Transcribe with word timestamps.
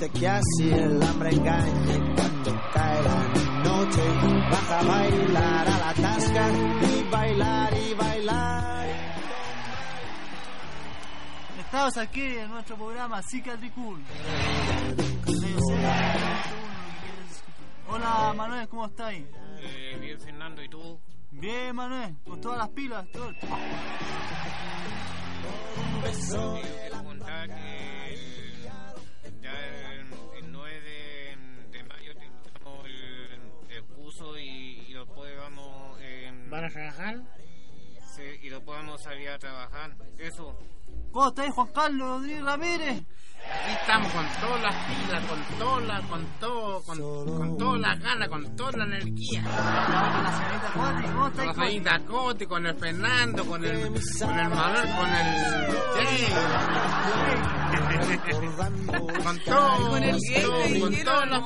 Dice 0.00 0.18
que 0.18 0.28
así 0.28 0.70
el 0.70 1.02
hambre 1.02 1.30
engaña 1.30 1.94
y 1.94 2.14
cuando 2.14 2.60
cae 2.72 3.02
la 3.02 3.28
noche 3.64 4.02
baja 4.50 4.78
a 4.78 4.82
bailar 4.82 5.68
a 5.68 5.78
la 5.78 5.94
tasca 5.94 6.48
y 6.50 7.10
bailar 7.10 7.74
y 7.76 7.94
bailar. 7.94 8.86
Estamos 11.58 11.96
aquí 11.98 12.22
en 12.22 12.50
nuestro 12.50 12.76
programa 12.76 13.22
Cicatricul. 13.22 14.02
Hola 17.88 18.32
Manuel, 18.36 18.68
¿cómo 18.68 18.86
estáis? 18.86 19.26
Eh, 19.58 19.98
bien, 20.00 20.20
Fernando, 20.20 20.62
¿y 20.62 20.68
tú? 20.68 20.98
Bien 21.30 21.76
Manuel, 21.76 22.16
con 22.24 22.40
todas 22.40 22.58
las 22.58 22.68
pilas, 22.70 23.06
todo. 23.12 23.30
Trabajar? 36.72 37.16
sí, 38.14 38.22
y 38.42 38.50
vamos 38.50 39.00
a 39.00 39.04
salir 39.04 39.28
a 39.28 39.38
trabajar. 39.38 39.94
Eso. 40.18 40.58
¿Cómo 41.12 41.28
estáis 41.28 41.52
Juan 41.54 41.68
Carlos 41.74 42.08
Rodríguez 42.08 42.44
Ramírez? 42.44 43.02
Aquí 43.42 43.72
estamos 43.72 44.12
con 44.12 44.26
todas 44.40 44.62
las 44.62 44.74
pilas, 44.86 45.24
con 45.24 45.58
todas 45.58 45.86
las, 45.86 46.00
con 46.02 46.26
todo, 46.38 46.82
con, 46.82 46.98
con 47.38 47.58
todas 47.58 47.80
las 47.80 48.00
ganas, 48.00 48.28
con 48.28 48.56
toda 48.56 48.72
la 48.72 48.84
energía. 48.84 49.42
La 49.42 50.32
señorita 50.38 50.72
Cuatri, 50.74 51.06
¿cómo 51.06 51.30
Con 51.30 51.46
la 51.46 51.54
señorita 51.54 51.98
Coti, 52.00 52.46
con 52.46 52.66
el 52.66 52.76
Fernando, 52.76 53.46
con 53.46 53.64
el, 53.64 53.86
con 53.88 54.38
el 54.38 54.48
Manuel, 54.50 54.88
con 54.96 55.08
el 55.08 55.76
Jay. 55.94 57.59
Con 59.22 59.38
todo, 59.40 59.90
Con 59.90 60.02
el 60.02 60.10
con 60.10 60.20
gay, 60.20 60.80
con 60.80 60.94
todas 61.04 61.28
las 61.28 61.42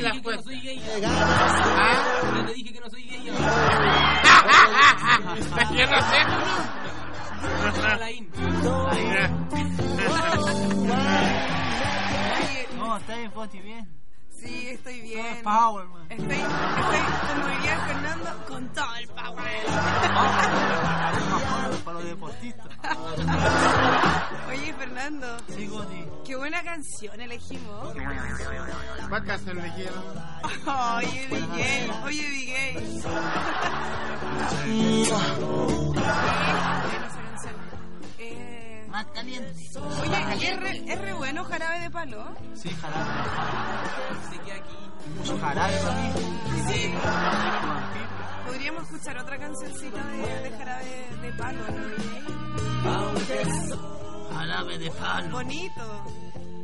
las 0.00 0.22
Yo 0.22 0.30
no 0.30 0.42
soy 0.42 0.60
gay. 0.60 0.82
¿Ah? 1.04 2.20
Yo 2.36 2.44
te 2.44 2.54
dije 2.54 2.72
que 2.72 2.80
no 2.80 2.90
soy 2.90 3.02
gay. 3.04 3.24
Yo 5.76 5.86
no 5.86 6.00
sé. 6.00 6.18
Alain. 7.92 8.30
¿Cómo 12.78 12.96
estáis 12.96 13.30
Foti? 13.32 13.60
¿Bien? 13.60 14.01
Sí, 14.42 14.68
estoy 14.70 14.94
Todo 15.00 15.02
bien. 15.08 15.26
el 15.36 15.42
power, 15.42 15.86
man. 15.86 16.06
Estoy, 16.10 16.26
estoy, 16.36 17.00
como 17.28 17.46
diría 17.48 17.78
Fernando, 17.86 18.44
con 18.48 18.68
todo 18.72 18.94
el 18.96 19.08
power. 19.08 19.64
Para 21.84 21.98
los 21.98 22.04
deportistas. 22.04 22.66
Oye, 24.48 24.74
Fernando, 24.74 25.36
Sí, 25.48 25.66
Coti. 25.68 26.04
qué 26.24 26.36
buena 26.36 26.62
canción 26.62 27.20
elegimos. 27.20 27.94
¿Cuál 29.08 29.24
canción 29.24 29.56
le 29.62 29.72
quiero? 29.74 30.02
Oye, 30.96 31.28
DJ, 31.28 31.90
oye, 32.04 32.30
DJ. 32.30 33.02
Más 38.92 39.06
caliente. 39.06 39.54
Oye, 40.02 40.36
¿y 40.38 40.44
es 40.44 40.60
re, 40.60 40.84
es 40.92 41.00
re 41.00 41.12
bueno 41.14 41.44
jarabe 41.44 41.80
de 41.80 41.90
palo? 41.90 42.34
Sí, 42.54 42.68
jarabe. 42.68 43.10
Se 44.30 44.38
queda 44.40 44.56
aquí. 44.56 44.76
Mucho 45.16 45.38
jarabe 45.38 45.76
para 45.78 46.02
mí. 46.02 46.12
Sí. 46.68 46.92
Podríamos 48.46 48.82
escuchar 48.82 49.18
otra 49.18 49.38
cancioncita 49.38 50.04
de, 50.08 50.42
de 50.42 50.58
jarabe 50.58 51.06
de 51.22 51.32
palo, 51.32 51.64
¿no? 52.84 54.34
Jarabe 54.36 54.78
de 54.78 54.90
palo. 54.90 55.30
Bonito. 55.30 56.04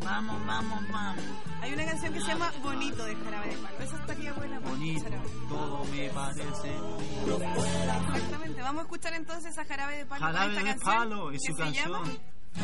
Vamos, 0.09 0.47
vamos, 0.47 0.81
vamos. 0.91 1.25
Hay 1.61 1.73
una 1.75 1.85
canción 1.85 2.13
que 2.15 2.21
se 2.21 2.27
llama 2.29 2.51
Bonito 2.63 3.05
de 3.05 3.15
jarabe 3.17 3.49
de 3.49 3.57
palo. 3.59 3.79
Esa 3.81 3.97
estaría 3.97 4.33
buena 4.33 4.59
para 4.61 4.71
Bonito. 4.75 5.11
Todo 5.49 5.85
me 5.85 6.09
parece 6.11 6.71
bonito. 6.81 7.45
Exactamente. 7.45 8.63
Vamos 8.63 8.79
a 8.81 8.83
escuchar 8.85 9.13
entonces 9.15 9.59
a 9.59 9.65
Jarabe 9.65 9.97
de 9.99 10.07
Palo. 10.07 10.25
Jarabe 10.25 10.47
esta 10.53 10.61
de 10.65 10.67
canción 10.71 10.95
Palo 10.97 11.31
y 11.31 11.33
que 11.35 11.39
su 11.41 11.55
se 11.55 11.63
canción. 11.63 11.93
llama 11.93 12.05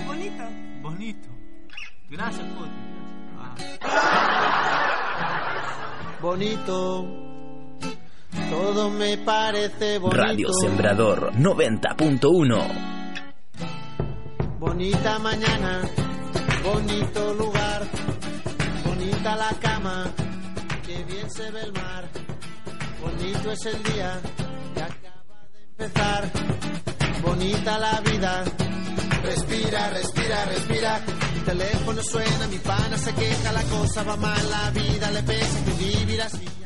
Bonito. 0.07 0.45
Bonito. 0.83 1.29
Gracias, 2.11 2.47
Coti. 2.55 2.71
Gracias. 3.37 3.79
Bonito, 6.23 7.07
todo 8.51 8.91
me 8.91 9.19
parece 9.19 9.99
bonito. 9.99 10.17
Radio 10.23 10.49
Sembrador 10.63 11.33
90.1. 11.35 12.95
Bonita 14.59 15.19
mañana, 15.19 15.83
bonito 16.65 17.35
lugar, 17.35 17.87
bonita 18.85 19.37
la 19.37 19.51
cama, 19.61 20.11
que 20.87 21.05
bien 21.05 21.31
se 21.31 21.51
ve 21.51 21.61
el 21.61 21.73
mar. 21.73 22.09
Bonito 23.03 23.53
es 23.53 23.67
el 23.67 23.83
día 23.83 24.21
que 24.75 24.83
acaba 24.83 25.39
de 25.53 25.63
empezar. 25.65 26.31
Bonita 27.23 27.79
la 27.79 28.01
vida, 28.01 28.45
respira, 29.23 29.91
respira, 29.91 30.45
respira. 30.47 31.01
Mi 31.35 31.41
teléfono 31.41 32.03
suena, 32.03 32.47
mi 32.49 32.59
pana 32.59 32.97
se 32.97 33.13
queja, 33.15 33.53
la 33.53 33.63
cosa 33.65 34.03
va 34.03 34.17
mal, 34.17 34.51
la 34.51 34.71
vida 34.71 35.11
le 35.11 35.23
pesa, 35.23 35.65
que 35.65 35.73
vivir 35.73 36.23
así 36.23 36.64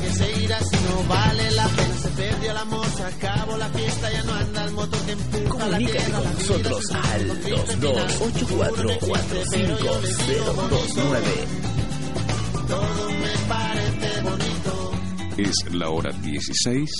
que 0.00 0.10
se 0.14 0.42
irá 0.42 0.58
si 0.60 0.76
no 0.76 1.02
vale 1.08 1.50
la 1.52 1.66
pena. 1.68 1.94
Se 2.02 2.08
perdió 2.10 2.50
el 2.50 2.56
amor, 2.56 2.86
se 2.96 3.02
acabó 3.04 3.56
la 3.56 3.68
fiesta, 3.70 4.12
ya 4.12 4.22
no 4.24 4.34
anda 4.34 4.64
el 4.64 4.72
motor 4.72 5.00
que 5.06 5.12
empuja 5.12 5.58
la 5.58 5.76
Comunícate 5.76 5.98
tierra. 6.04 6.18
con 6.22 6.32
nosotros 6.34 6.84
al 6.92 7.26
con 7.28 7.40
triste 7.40 7.76
final. 7.76 8.10
Seguro 8.10 8.82
no 8.84 8.90
existe, 8.90 9.44
pero 9.50 9.78
yo 9.78 10.00
le 10.00 10.08
digo 10.08 10.52
bonito. 10.54 10.76
224545029. 10.90 12.66
Todo 12.68 13.10
me 13.10 13.34
parece 13.48 14.20
bonito, 14.22 14.92
Es 15.38 15.74
la 15.74 15.88
hora 15.90 16.12
16, 16.12 16.90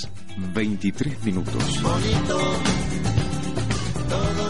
23 0.53 1.25
minutos. 1.25 1.83
bonito. 1.83 2.39
Todo 4.09 4.50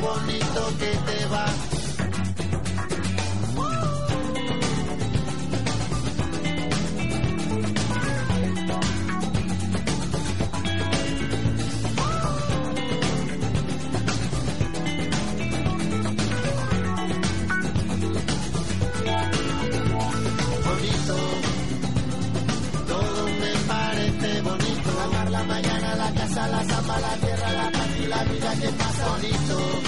Bonito 0.00 0.62
que 0.78 0.92
te 1.06 1.26
va. 1.26 1.46
Bonito, 20.64 21.16
todo 22.86 23.24
me 23.26 23.52
parece 23.66 24.42
bonito. 24.42 24.90
Amar 25.04 25.30
la 25.30 25.42
mañana, 25.44 25.94
la 25.96 26.12
casa, 26.12 26.48
la 26.48 26.60
sombra, 26.64 27.00
la 27.00 27.16
tierra, 27.16 27.52
la 27.52 27.70
paz 27.72 27.88
y 28.02 28.06
la 28.06 28.24
vida, 28.24 28.54
que 28.60 28.66
es 28.66 28.76
más 28.78 29.10
bonito. 29.10 29.87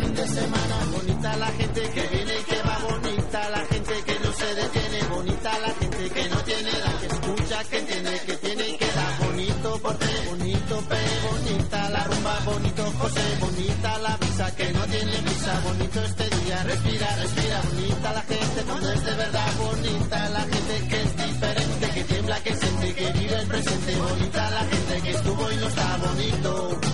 Fin 0.00 0.14
de 0.14 0.26
semana. 0.28 0.76
Bonita 0.92 1.36
la 1.36 1.46
gente 1.46 1.80
que 1.80 2.02
viene 2.08 2.34
y 2.40 2.44
que 2.44 2.62
va, 2.62 2.78
bonita 2.88 3.50
la 3.50 3.64
gente 3.66 3.94
que 4.06 4.14
no 4.20 4.32
se 4.32 4.54
detiene, 4.54 5.02
bonita 5.08 5.58
la 5.58 5.72
gente 5.80 6.10
que 6.10 6.28
no 6.28 6.36
tiene 6.44 6.70
edad, 6.70 7.00
que 7.00 7.06
escucha, 7.06 7.64
que 7.64 7.78
entiende, 7.78 8.20
que 8.26 8.36
tiene 8.36 8.68
y 8.68 8.76
que 8.76 8.86
da. 8.86 9.18
Bonito 9.24 9.78
porte, 9.82 10.06
bonito 10.28 10.74
pe, 10.88 11.00
bonita 11.28 11.90
la 11.90 12.04
rumba, 12.04 12.38
bonito 12.44 12.92
José, 12.98 13.24
bonita 13.40 13.98
la 13.98 14.16
brisa 14.16 14.56
que 14.56 14.72
no 14.72 14.84
tiene 14.86 15.16
prisa, 15.22 15.60
bonito 15.64 16.04
este 16.04 16.24
día, 16.36 16.62
respira, 16.64 17.16
respira, 17.16 17.62
bonita 17.70 18.12
la 18.12 18.22
gente 18.22 18.62
cuando 18.66 18.92
es 18.92 19.04
de 19.04 19.14
verdad, 19.14 19.52
bonita 19.58 20.28
la 20.30 20.40
gente 20.40 20.88
que 20.88 21.02
es 21.02 21.16
diferente, 21.16 21.90
que 21.94 22.04
tiembla, 22.04 22.40
que 22.42 22.56
siente, 22.56 22.94
que 22.94 23.12
vive 23.12 23.36
el 23.36 23.46
presente, 23.46 23.96
bonita 23.96 24.50
la 24.50 24.64
gente 24.64 25.02
que 25.02 25.10
estuvo 25.10 25.52
y 25.52 25.56
no 25.56 25.68
está 25.68 25.96
bonito. 25.96 26.91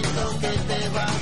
Bonito 0.00 0.38
que 0.40 0.48
te 0.48 0.88
va. 0.90 1.17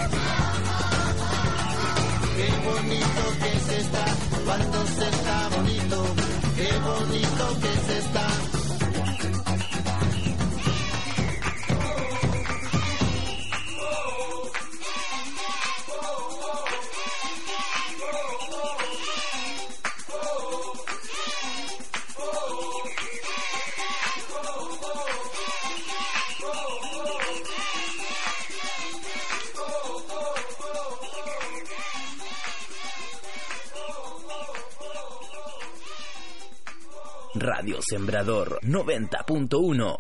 Radio 37.41 37.79
Sembrador 37.81 38.59
90.1. 38.63 39.97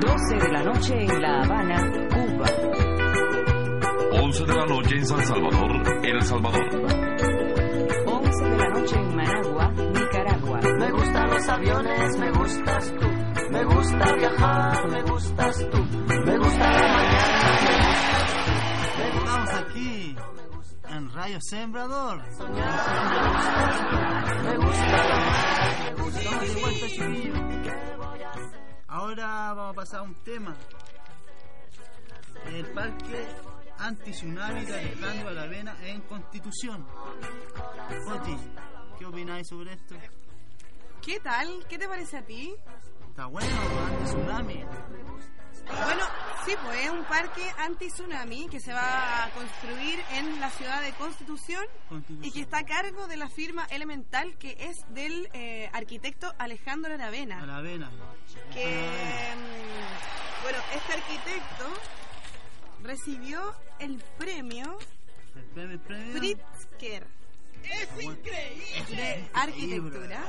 12 0.00 0.36
de 0.36 0.52
la 0.52 0.62
noche 0.62 0.94
en 0.94 1.22
La 1.22 1.42
Habana, 1.42 2.08
Cuba. 2.08 2.46
11 4.22 4.44
de 4.44 4.54
la 4.54 4.64
noche 4.66 4.96
en 4.96 5.06
San 5.06 5.24
Salvador, 5.24 6.04
El 6.04 6.22
Salvador. 6.22 6.64
11 8.06 8.44
de 8.44 8.56
la 8.56 8.68
noche 8.70 8.96
en 8.96 9.16
Managua, 9.16 9.72
Nicaragua. 9.72 10.60
Me 10.78 10.90
gustan 10.92 11.30
los 11.30 11.48
aviones, 11.48 12.18
me 12.18 12.30
gustas 12.30 12.94
tú. 12.94 13.08
Me 13.50 13.64
gusta 13.64 14.14
viajar, 14.16 14.88
me 14.90 15.02
gustas 15.02 15.70
tú. 15.70 15.78
Me 16.24 16.38
gusta 16.38 16.70
la 16.70 16.94
mañana, 16.94 17.60
me 17.62 17.76
gustas 17.86 18.44
tú. 18.46 18.52
Me 18.96 19.08
gusta 19.08 19.26
Estamos 19.26 19.54
aquí 19.54 20.15
Sembrador. 21.40 22.22
Me 22.22 22.26
gusta 24.56 24.96
la 25.08 25.18
mar, 25.18 25.94
me 25.96 26.02
gusta 26.02 26.20
Estamos 26.20 26.54
de 26.54 26.60
vuelta, 26.60 26.86
chiquillos. 26.86 27.38
Ahora 28.86 29.52
vamos 29.54 29.72
a 29.72 29.74
pasar 29.74 30.00
a 30.00 30.02
un 30.04 30.14
tema. 30.22 30.56
El 32.46 32.66
parque 32.72 33.26
anti-tsunami 33.78 34.64
de 34.66 34.78
Alejandro 34.78 35.28
Aravena 35.30 35.76
en 35.82 36.00
Constitución. 36.02 36.86
Oti, 38.06 38.36
¿qué 38.98 39.04
opináis 39.04 39.48
sobre 39.48 39.72
esto? 39.72 39.96
¿Qué 41.02 41.18
tal? 41.20 41.66
¿Qué 41.68 41.76
te 41.76 41.88
parece 41.88 42.18
a 42.18 42.24
ti? 42.24 42.54
Está 43.08 43.26
bueno, 43.26 43.50
anti-tsunami. 43.88 44.64
Bueno, 45.66 46.04
sí, 46.46 46.54
pues 46.64 46.84
es 46.84 46.90
un 46.90 47.04
parque 47.04 47.42
anti-tsunami 47.58 48.48
que 48.48 48.60
se 48.60 48.72
va 48.72 49.24
a 49.24 49.30
construir 49.30 49.98
en 50.12 50.40
la 50.40 50.48
ciudad 50.50 50.80
de 50.80 50.92
Constitución 50.92 51.64
y 52.22 52.30
que 52.30 52.40
está 52.42 52.58
a 52.58 52.64
cargo 52.64 53.08
de 53.08 53.16
la 53.16 53.28
firma 53.28 53.66
Elemental 53.68 54.36
que 54.38 54.56
es 54.60 54.76
del 54.90 55.28
eh, 55.32 55.68
arquitecto 55.72 56.32
Alejandro 56.38 56.94
Aravena. 56.94 57.42
Aravena. 57.42 57.90
que 58.52 58.64
mm, 58.64 60.42
bueno 60.42 60.58
este 60.72 60.92
arquitecto 60.92 61.64
recibió 62.82 63.52
el 63.80 64.00
premio 64.16 64.78
El 65.34 65.44
premio, 65.46 65.72
el 65.72 65.80
premio. 65.80 66.18
Pritzker 66.18 67.06
de 68.96 69.28
arquitectura 69.34 70.22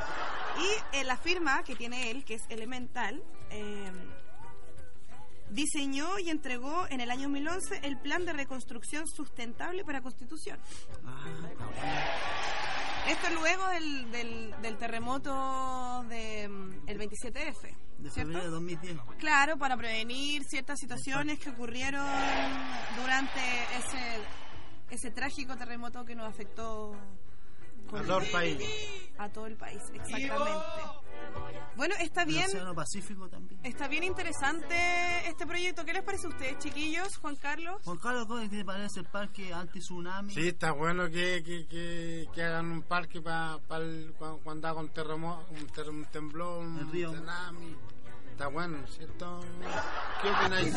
y 0.57 0.97
eh, 0.97 1.03
la 1.03 1.17
firma 1.17 1.61
que 1.63 1.75
tiene 1.75 2.09
él 2.09 2.25
que 2.25 2.33
es 2.35 2.43
Elemental 2.49 3.21
eh, 3.51 3.91
diseñó 5.49 6.19
y 6.19 6.29
entregó 6.29 6.85
en 6.89 7.01
el 7.01 7.09
año 7.11 7.23
2011 7.23 7.79
el 7.83 7.97
plan 7.97 8.25
de 8.25 8.33
reconstrucción 8.33 9.07
sustentable 9.07 9.83
para 9.83 10.01
Constitución 10.01 10.59
Ah, 11.05 11.25
esto 13.07 13.29
luego 13.39 13.67
del, 13.69 14.11
del, 14.11 14.55
del 14.61 14.77
terremoto 14.77 16.03
del 16.09 16.85
27F 16.85 17.75
De 17.99 18.09
¿cierto? 18.09 18.33
febrero 18.33 18.43
de 18.43 18.49
2010. 18.49 18.97
Claro, 19.17 19.57
para 19.57 19.77
prevenir 19.77 20.43
ciertas 20.43 20.77
situaciones 20.79 21.39
que 21.39 21.49
ocurrieron 21.51 22.05
durante 22.99 23.39
ese, 23.77 24.19
ese 24.89 25.11
trágico 25.11 25.55
terremoto 25.55 26.03
que 26.03 26.15
nos 26.15 26.27
afectó 26.27 26.95
A 27.93 28.03
todo 28.03 28.19
el 28.19 28.31
país. 28.31 28.63
a 29.17 29.29
todo 29.29 29.45
el 29.47 29.55
país, 29.55 29.81
exactamente. 29.93 30.37
Bueno, 31.75 31.93
está 31.99 32.23
El 32.23 32.27
bien, 32.29 32.45
Océano 32.45 32.73
Pacífico 32.73 33.29
también. 33.29 33.59
está 33.63 33.87
bien 33.87 34.03
interesante 34.03 34.75
este 35.27 35.45
proyecto. 35.45 35.85
¿Qué 35.85 35.93
les 35.93 36.03
parece 36.03 36.25
a 36.27 36.29
ustedes, 36.29 36.57
chiquillos? 36.59 37.17
Juan 37.17 37.35
Carlos. 37.35 37.81
Juan 37.83 37.97
Carlos, 37.97 38.25
¿cómo 38.25 38.47
te 38.49 38.65
parece 38.65 38.99
el 39.01 39.05
parque 39.05 39.53
anti-tsunami? 39.53 40.33
Sí, 40.33 40.47
está 40.47 40.71
bueno 40.71 41.05
que, 41.09 41.43
que, 41.43 41.67
que, 41.67 42.27
que 42.33 42.43
hagan 42.43 42.71
un 42.71 42.81
parque 42.81 43.21
para 43.21 43.59
cuando, 43.67 44.39
cuando 44.43 44.67
haga 44.67 44.79
un 44.79 44.89
terremoto, 44.89 45.45
un, 45.51 45.67
ter- 45.67 45.89
un 45.89 46.05
temblor, 46.05 46.63
El 46.63 46.67
un 46.85 46.91
río. 46.91 47.11
tsunami. 47.11 47.75
Está 48.31 48.47
bueno, 48.47 48.85
¿cierto? 48.87 49.39
¿Qué 50.21 50.29
opináis? 50.29 50.75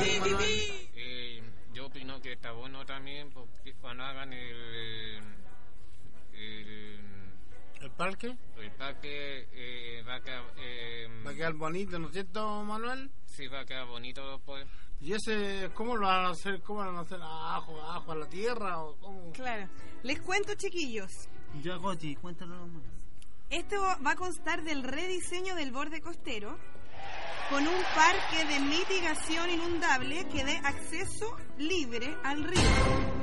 Eh, 0.94 1.42
yo 1.72 1.86
opino 1.86 2.20
que 2.20 2.32
está 2.32 2.52
bueno 2.52 2.84
también 2.86 3.30
porque 3.30 3.74
cuando 3.80 4.04
hagan 4.04 4.32
el, 4.32 5.22
el, 6.40 7.00
¿El 7.80 7.90
parque? 7.92 8.36
el 8.58 8.70
parque 8.72 9.48
eh, 9.52 10.02
va 10.06 10.16
a 10.16 10.20
quedar 10.20 10.44
eh, 10.58 11.06
Va 11.26 11.30
a 11.30 11.34
quedar 11.34 11.54
bonito, 11.54 11.98
¿no 11.98 12.06
es 12.08 12.12
cierto, 12.12 12.62
Manuel? 12.64 13.10
sí 13.26 13.46
va 13.46 13.60
a 13.60 13.64
quedar 13.64 13.86
bonito 13.86 14.30
después 14.32 14.66
¿Y 15.02 15.14
ese, 15.14 15.70
cómo 15.72 15.96
lo 15.96 16.06
van 16.06 16.26
a 16.26 16.30
hacer? 16.30 16.60
¿Cómo 16.60 16.84
lo 16.84 16.90
van 16.90 16.98
a 16.98 17.00
hacer? 17.00 17.18
¿Ajo, 17.22 17.80
ajo 17.80 18.12
a 18.12 18.14
la 18.16 18.28
tierra? 18.28 18.82
¿O 18.82 18.96
cómo? 18.96 19.32
Claro. 19.32 19.66
Les 20.02 20.20
cuento, 20.20 20.52
chiquillos. 20.56 21.10
Ya, 21.62 21.76
Goti, 21.76 22.16
cuéntalo 22.16 22.54
nomás. 22.54 22.82
Esto 23.48 23.80
va 24.04 24.10
a 24.10 24.16
constar 24.16 24.62
del 24.62 24.82
rediseño 24.82 25.54
del 25.54 25.72
borde 25.72 26.02
costero 26.02 26.58
con 27.48 27.66
un 27.66 27.82
parque 27.96 28.44
de 28.46 28.60
mitigación 28.60 29.48
inundable 29.48 30.28
que 30.28 30.44
dé 30.44 30.58
acceso 30.58 31.34
libre 31.56 32.14
al 32.22 32.44
río. 32.44 33.19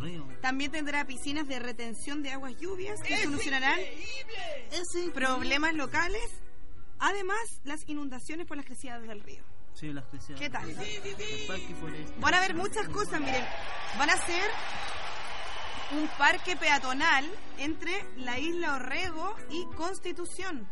Río. 0.00 0.26
También 0.40 0.70
tendrá 0.70 1.04
piscinas 1.06 1.46
de 1.46 1.58
retención 1.58 2.22
de 2.22 2.32
aguas 2.32 2.56
lluvias 2.56 3.00
que 3.00 3.16
solucionarán 3.16 3.78
problemas 5.14 5.74
locales, 5.74 6.28
además 6.98 7.38
las 7.64 7.80
inundaciones 7.86 8.46
por 8.46 8.56
las 8.56 8.66
crecidas 8.66 9.02
del 9.02 9.20
río. 9.20 9.42
Sí, 9.74 9.92
la 9.92 10.00
especial. 10.00 10.38
¿Qué 10.38 10.50
tal? 10.50 10.74
Van 12.20 12.34
a 12.34 12.38
haber 12.38 12.54
muchas 12.54 12.88
cosas, 12.88 13.20
miren. 13.20 13.44
Van 13.98 14.10
a 14.10 14.16
ser 14.16 14.50
un 15.92 16.08
parque 16.18 16.56
peatonal 16.56 17.24
entre 17.58 18.04
la 18.16 18.38
isla 18.38 18.74
Orrego 18.74 19.34
y 19.50 19.64
Constitución. 19.76 20.68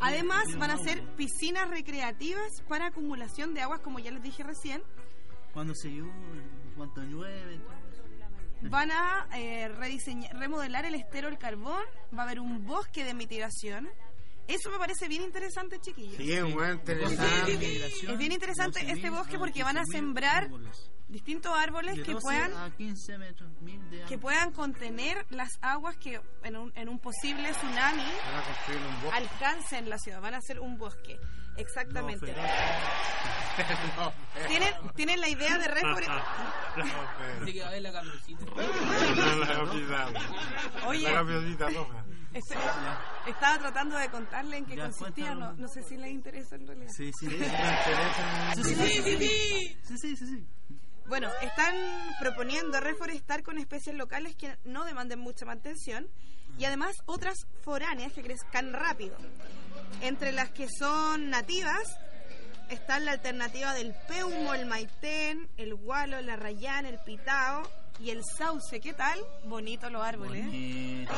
Además, 0.00 0.44
van 0.58 0.70
a 0.70 0.78
ser 0.78 1.02
piscinas 1.16 1.70
recreativas 1.70 2.62
para 2.68 2.86
acumulación 2.86 3.54
de 3.54 3.62
aguas, 3.62 3.80
como 3.80 3.98
ya 3.98 4.10
les 4.10 4.22
dije 4.22 4.42
recién. 4.42 4.82
Cuando 5.52 5.74
se 5.74 5.88
llueve, 5.88 6.12
cuando 6.76 7.02
llueve. 7.02 7.60
Van 8.62 8.90
a 8.90 9.28
eh, 9.36 9.68
rediseñar- 9.68 10.32
remodelar 10.38 10.84
el 10.84 10.94
estero 10.94 11.28
El 11.28 11.38
Carbón, 11.38 11.82
va 12.16 12.22
a 12.22 12.26
haber 12.26 12.40
un 12.40 12.64
bosque 12.66 13.04
de 13.04 13.14
mitigación. 13.14 13.88
Eso 14.46 14.70
me 14.70 14.78
parece 14.78 15.08
bien 15.08 15.22
interesante, 15.22 15.78
chiquillos. 15.78 16.16
Sí, 16.16 16.32
es 16.32 16.42
muy 16.42 16.66
interesante. 16.70 17.52
Es 18.12 18.18
bien 18.18 18.32
interesante 18.32 18.80
este 18.90 19.10
bosque 19.10 19.38
porque 19.38 19.62
van 19.62 19.76
a 19.78 19.84
sembrar 19.84 20.48
distintos 21.08 21.56
árboles 21.56 21.96
De 21.96 22.02
que 22.02 22.12
12 22.12 22.22
puedan 22.22 22.52
a 22.56 22.70
15 22.76 23.18
metros, 23.18 23.50
mil 23.60 23.90
de 23.90 24.02
que 24.04 24.18
puedan 24.18 24.52
contener 24.52 25.26
las 25.30 25.58
aguas 25.62 25.96
que 25.96 26.20
en 26.44 26.56
un, 26.56 26.72
en 26.76 26.88
un 26.88 26.98
posible 26.98 27.50
tsunami 27.52 28.02
Van 28.02 28.36
a 28.36 28.42
construir 28.42 28.80
un 28.86 29.02
bosque. 29.02 29.16
alcancen 29.16 29.88
la 29.90 29.98
ciudad. 29.98 30.20
Van 30.20 30.34
a 30.34 30.38
hacer 30.38 30.60
un 30.60 30.78
bosque. 30.78 31.18
Exactamente. 31.56 32.32
No, 32.32 34.04
No, 34.04 34.12
¿Tienen, 34.48 34.72
tienen 34.94 35.20
la 35.20 35.28
idea 35.28 35.58
de 35.58 35.66
reforestar. 35.66 36.22
Estaba 43.26 43.58
tratando 43.58 43.96
de 43.96 44.08
contarle 44.10 44.58
en 44.58 44.66
qué 44.66 44.76
Ya, 44.76 44.84
consistía. 44.84 45.34
No, 45.34 45.52
no 45.54 45.68
sé 45.68 45.82
si 45.82 45.96
les 45.96 46.10
interesa 46.10 46.56
en 46.56 46.66
realidad. 46.66 46.90
Sí, 46.94 47.10
sí, 47.18 47.28
sí. 47.28 47.38
Sí, 48.54 48.62
sí, 48.62 48.74
sí, 48.74 49.02
sí, 49.02 49.16
sí. 49.18 49.78
Sí, 49.82 49.98
sí, 49.98 50.16
sí, 50.16 50.26
sí. 50.26 50.46
Bueno, 51.08 51.30
están 51.40 51.74
proponiendo 52.20 52.80
reforestar 52.80 53.42
con 53.42 53.56
especies 53.56 53.96
locales 53.96 54.36
que 54.36 54.58
no 54.64 54.84
demanden 54.84 55.18
mucha 55.18 55.46
mantención 55.46 56.06
y 56.58 56.66
además 56.66 56.96
otras 57.06 57.46
foráneas 57.62 58.12
que 58.12 58.22
crezcan 58.22 58.74
rápido. 58.74 59.16
Entre 60.02 60.32
las 60.32 60.50
que 60.50 60.68
son 60.68 61.30
nativas 61.30 61.82
están 62.68 63.06
la 63.06 63.12
alternativa 63.12 63.72
del 63.72 63.94
peumo, 64.06 64.52
el 64.52 64.66
maitén, 64.66 65.48
el 65.56 65.74
gualo, 65.74 66.20
la 66.20 66.36
rayán, 66.36 66.84
el 66.84 66.98
pitao 66.98 67.62
y 67.98 68.10
el 68.10 68.22
sauce. 68.36 68.78
¿Qué 68.78 68.92
tal? 68.92 69.18
Bonito 69.44 69.88
los 69.88 70.04
árboles. 70.04 70.44
¿eh? 70.44 71.06
Bonito. 71.06 71.14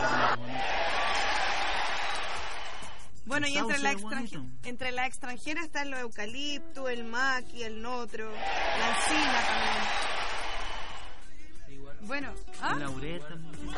Bueno, 3.26 3.46
El 3.46 3.52
y 3.52 3.58
entre 3.58 3.78
la, 3.78 3.92
es 3.92 4.00
bonito. 4.02 4.22
extranje- 4.38 4.50
entre 4.64 4.90
la 4.92 5.06
extranjera 5.06 5.62
están 5.62 5.90
los 5.90 6.00
eucalipto, 6.00 6.88
el 6.88 7.04
maqui, 7.04 7.62
el 7.62 7.80
notro, 7.82 8.30
la 8.32 8.88
encina 8.96 9.42
también. 9.46 9.84
Bueno, 12.02 12.32
¿ah? 12.62 12.72
El 12.72 12.80
laurel 12.80 13.20
también. 13.20 13.68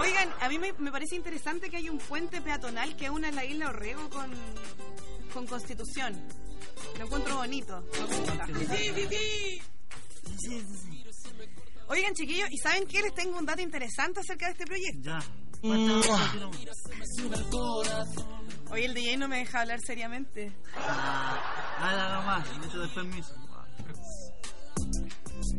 Oigan, 0.00 0.28
a 0.40 0.48
mí 0.48 0.58
me, 0.58 0.72
me 0.74 0.90
parece 0.92 1.16
interesante 1.16 1.68
que 1.70 1.78
hay 1.78 1.88
un 1.88 1.98
puente 1.98 2.40
peatonal 2.40 2.96
que 2.96 3.10
une 3.10 3.32
la 3.32 3.44
isla 3.44 3.68
Orrego 3.70 4.08
con, 4.10 4.30
con 5.32 5.46
Constitución. 5.46 6.14
Lo 6.98 7.04
encuentro 7.06 7.36
bonito. 7.36 7.82
me 7.92 8.06
gusta. 8.06 8.46
Oigan, 11.88 12.14
chiquillos, 12.14 12.48
¿y 12.50 12.58
saben 12.58 12.86
qué? 12.86 13.00
Les 13.00 13.14
tengo 13.14 13.38
un 13.38 13.46
dato 13.46 13.62
interesante 13.62 14.20
acerca 14.20 14.46
de 14.46 14.52
este 14.52 14.66
proyecto. 14.66 15.02
Ya. 15.02 15.22
Hoy 18.70 18.84
el 18.84 18.94
DJ 18.94 19.16
no 19.16 19.28
me 19.28 19.38
deja 19.38 19.60
hablar 19.60 19.80
seriamente. 19.80 20.52
Habla 21.78 22.14
nomás, 22.14 22.48
eso 22.66 22.80
de 22.80 22.88
permiso. 22.88 23.34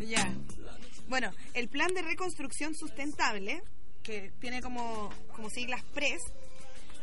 Ya. 0.05 0.33
Bueno, 1.07 1.31
el 1.53 1.69
plan 1.69 1.93
de 1.93 2.01
reconstrucción 2.01 2.75
sustentable, 2.75 3.61
que 4.03 4.31
tiene 4.39 4.61
como, 4.61 5.09
como 5.33 5.49
siglas 5.49 5.83
PRES, 5.93 6.21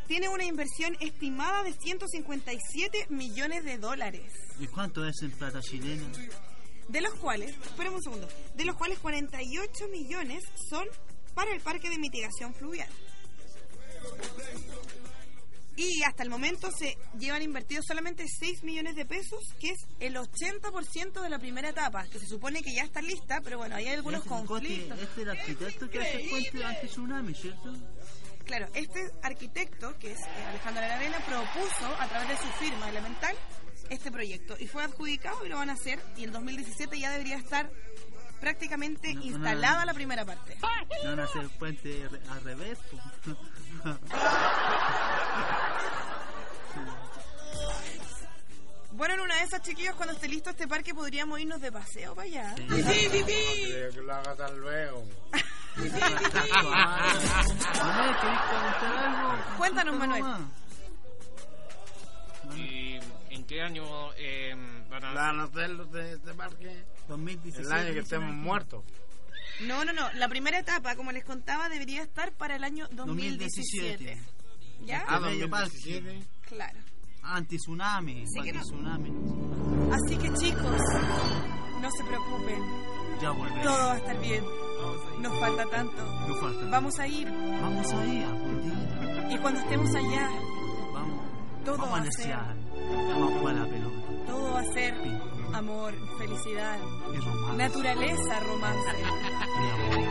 tiene 0.07 0.29
una 0.29 0.45
inversión 0.45 0.97
estimada 1.01 1.63
de 1.63 1.73
157 1.73 3.07
millones 3.09 3.65
de 3.65 3.79
dólares. 3.79 4.33
¿Y 4.59 4.67
cuánto 4.67 5.07
es 5.07 5.23
en 5.23 5.31
plata 5.33 5.61
chilena? 5.61 6.05
De 6.89 7.01
los 7.01 7.15
cuales, 7.15 7.51
espérame 7.65 7.95
un 7.95 8.03
segundo, 8.03 8.29
de 8.55 8.65
los 8.65 8.77
cuales 8.77 8.99
48 8.99 9.89
millones 9.89 10.45
son 10.71 10.87
para 11.35 11.53
el 11.53 11.61
parque 11.61 11.89
de 11.91 11.99
mitigación 11.99 12.55
fluvial. 12.55 12.89
Y 15.77 16.05
hasta 16.05 16.23
el 16.23 16.31
momento 16.31 16.71
se 16.71 16.97
llevan 17.19 17.43
invertidos 17.43 17.85
solamente 17.89 18.25
6 18.29 18.63
millones 18.63 18.95
de 18.95 19.05
pesos, 19.07 19.41
que 19.59 19.71
es 19.71 19.79
el 19.99 20.15
80% 20.15 21.21
de 21.21 21.29
la 21.29 21.39
primera 21.41 21.71
etapa, 21.71 22.05
que 22.07 22.21
se 22.21 22.27
supone 22.27 22.63
que 22.63 22.73
ya 22.73 22.85
está 22.85 23.03
lista, 23.03 23.41
pero 23.43 23.59
bueno, 23.59 23.75
hay 23.75 23.89
algunos 23.89 24.21
Este, 24.21 24.29
conflictos. 24.29 24.99
Este 25.01 25.13
es 25.23 25.27
el 25.27 25.31
arquitecto 25.31 25.91
que 25.91 25.99
hace 26.01 26.23
el 26.23 26.31
puente 26.31 26.65
anti-tsunami, 26.65 27.35
¿cierto? 27.35 27.73
Claro, 28.45 28.69
este 28.75 29.11
arquitecto, 29.23 29.99
que 29.99 30.13
es 30.13 30.21
eh, 30.21 30.45
Alejandro 30.51 30.85
Aravena, 30.85 31.19
propuso 31.27 31.87
a 31.99 32.07
través 32.09 32.29
de 32.29 32.37
su 32.37 32.49
firma 32.65 32.89
elemental 32.91 33.35
este 33.91 34.11
proyecto 34.11 34.57
y 34.59 34.67
fue 34.67 34.83
adjudicado 34.85 35.45
y 35.45 35.49
lo 35.49 35.57
van 35.57 35.71
a 35.71 35.75
hacer 35.75 36.01
y 36.17 36.25
en 36.25 36.33
2017 36.33 36.99
ya 36.99 37.11
debería 37.11 37.37
estar 37.37 37.71
prácticamente 38.41 39.15
No, 39.15 39.21
no, 39.21 39.27
instalada 39.27 39.81
no. 39.81 39.87
la 39.87 39.95
primera 39.95 40.25
parte. 40.25 40.57
No 40.61 41.11
van 41.11 41.21
a 41.21 41.25
hacer 41.25 41.43
el 41.43 41.51
puente 41.51 42.09
al 42.31 42.41
revés. 42.43 42.79
Bueno, 48.93 49.15
en 49.15 49.21
una 49.21 49.35
de 49.37 49.43
esas, 49.43 49.61
chiquillos, 49.63 49.97
cuando 49.97 50.15
esté 50.15 50.29
listo 50.29 50.51
este 50.51 50.69
parque, 50.69 50.95
podríamos 50.95 51.41
irnos 51.41 51.61
de 51.61 51.73
paseo 51.73 52.15
para 52.15 52.29
allá. 52.29 52.55
No 52.69 52.77
creo 52.77 53.91
que 53.93 54.01
lo 54.01 54.15
haga 54.15 54.37
tan 54.37 54.57
luego. 54.61 55.05
Manuel, 55.77 55.91
¿querés 58.21 58.41
comentar 58.41 58.97
algo? 58.97 59.45
Cuéntanos, 59.59 59.97
Manuel. 59.99 60.25
¿Y 63.45 63.55
en 63.55 63.59
qué 63.59 63.63
año 63.63 64.13
eh, 64.17 64.55
van 64.89 65.05
a 65.05 65.13
Van 65.13 65.41
a 65.41 65.45
hacerlo 65.45 65.85
de 65.87 66.15
este 66.15 66.35
parque 66.35 66.85
2017. 67.09 67.67
el 67.67 67.73
año 67.73 67.93
que 67.93 68.01
estemos 68.01 68.33
muertos. 68.33 68.85
No, 69.61 69.85
no, 69.85 69.93
no. 69.93 70.13
La 70.15 70.29
primera 70.29 70.59
etapa, 70.59 70.97
como 70.97 71.13
les 71.13 71.25
contaba, 71.25 71.69
debería 71.69 72.03
estar 72.03 72.33
para 72.33 72.57
el 72.57 72.65
año 72.65 72.89
2017. 72.93 74.05
2017. 74.05 74.87
¿Ya? 74.87 75.05
Ah, 75.07 75.19
Bello 75.19 75.49
parque. 75.51 75.77
2017. 75.77 76.27
Claro. 76.49 76.79
Anti-tsunami. 77.23 78.25
Que 78.43 78.53
no. 78.53 78.61
Anti-tsunami. 78.61 79.13
Así 79.93 80.17
que, 80.17 80.33
chicos, 80.35 80.83
no 81.81 81.91
se 81.91 82.05
preocupen. 82.05 82.63
Ya 83.21 83.31
volveré. 83.31 83.63
Todo 83.63 83.87
va 83.87 83.93
a 83.93 83.97
estar 83.99 84.21
bien. 84.21 84.45
Nos 85.21 85.39
falta 85.39 85.65
tanto. 85.67 86.29
No 86.29 86.35
falta. 86.37 86.67
Vamos 86.71 86.99
a 86.99 87.07
ir. 87.07 87.31
Vamos 87.31 87.93
ahí, 87.93 88.23
algún 88.23 88.63
día. 88.63 89.29
Y 89.35 89.39
cuando 89.39 89.61
estemos 89.61 89.95
allá, 89.95 90.31
Vamos. 90.93 91.25
Todo 91.65 91.79
Vamos 91.79 91.93
va 91.93 91.99
a 91.99 92.09
a 92.09 92.13
ser. 92.13 92.64
Desear. 92.89 93.09
Vamos 93.15 93.33
a 93.33 93.39
jugar 93.39 93.55
a 93.55 93.59
la 93.61 93.67
pelota. 93.67 93.97
todo 94.27 94.53
va 94.53 94.61
a 94.61 94.65
ser 94.73 94.95
amor, 95.53 95.95
felicidad, 96.19 96.79
Y 97.13 97.17
romance. 97.19 97.57
naturaleza, 97.57 98.41
romance. 98.41 98.93
Mi 99.61 99.71
amor. 99.71 100.05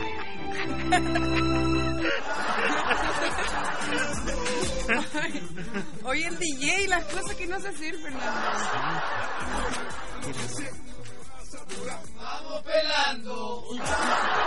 Oye, 6.04 6.26
el 6.26 6.38
DJ, 6.38 6.88
las 6.88 7.04
cosas 7.04 7.34
que 7.36 7.46
no 7.46 7.58
sé 7.60 7.68
hacer, 7.68 7.94
Fernando. 7.96 8.30
Está 13.74 14.43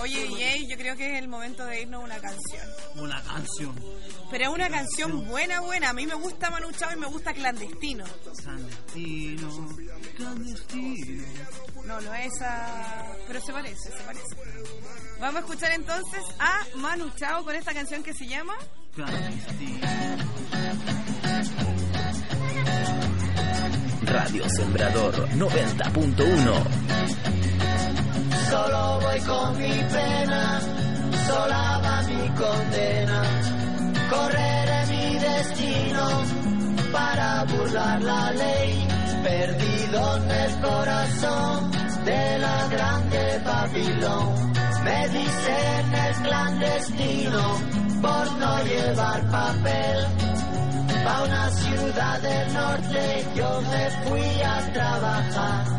Oye, 0.00 0.28
DJ, 0.28 0.66
yo 0.68 0.76
creo 0.76 0.96
que 0.96 1.12
es 1.12 1.18
el 1.22 1.28
momento 1.28 1.64
de 1.64 1.82
irnos 1.82 2.02
a 2.02 2.04
una 2.04 2.20
canción. 2.20 2.66
Una 2.96 3.22
canción. 3.22 3.74
Pero 4.30 4.44
es 4.44 4.50
una 4.50 4.68
canción 4.68 5.26
buena, 5.26 5.60
buena. 5.60 5.90
A 5.90 5.92
mí 5.92 6.06
me 6.06 6.14
gusta 6.14 6.50
Manu 6.50 6.70
Chao 6.72 6.92
y 6.92 6.96
me 6.96 7.06
gusta 7.06 7.32
Clandestino. 7.32 8.04
Clandestino. 8.42 9.68
Clandestino. 10.16 11.24
No, 11.84 12.00
no 12.00 12.14
es 12.14 12.32
esa... 12.34 13.06
Pero 13.26 13.40
se 13.40 13.52
parece, 13.52 13.90
se 13.90 14.04
parece. 14.04 14.36
Vamos 15.18 15.36
a 15.36 15.40
escuchar 15.40 15.72
entonces 15.72 16.22
a 16.38 16.64
Manu 16.76 17.10
Chao 17.16 17.44
con 17.44 17.56
esta 17.56 17.74
canción 17.74 18.02
que 18.02 18.14
se 18.14 18.26
llama... 18.26 18.56
Clandestino. 18.94 19.86
Radio 24.02 24.48
Sembrador 24.48 25.28
90.1. 25.30 27.57
Solo 28.50 28.98
voy 29.00 29.20
con 29.20 29.58
mi 29.58 29.74
pena, 29.92 30.60
sola 31.26 31.80
va 31.84 32.02
mi 32.08 32.28
condena. 32.30 33.22
Correré 34.08 34.86
mi 34.86 35.18
destino 35.18 36.06
para 36.90 37.44
burlar 37.44 38.02
la 38.02 38.32
ley. 38.32 38.88
Perdido 39.22 40.16
en 40.16 40.30
el 40.30 40.60
corazón 40.60 41.70
de 42.06 42.38
la 42.38 42.66
grande 42.68 43.42
Babilón. 43.44 44.52
Me 44.84 45.08
dicen 45.08 45.94
el 46.06 46.14
clandestino 46.22 47.42
por 48.00 48.32
no 48.38 48.62
llevar 48.64 49.30
papel. 49.30 50.06
A 51.06 51.22
una 51.22 51.50
ciudad 51.50 52.20
del 52.20 52.52
norte 52.54 53.26
yo 53.34 53.60
me 53.60 53.90
fui 54.08 54.42
a 54.42 54.72
trabajar. 54.72 55.78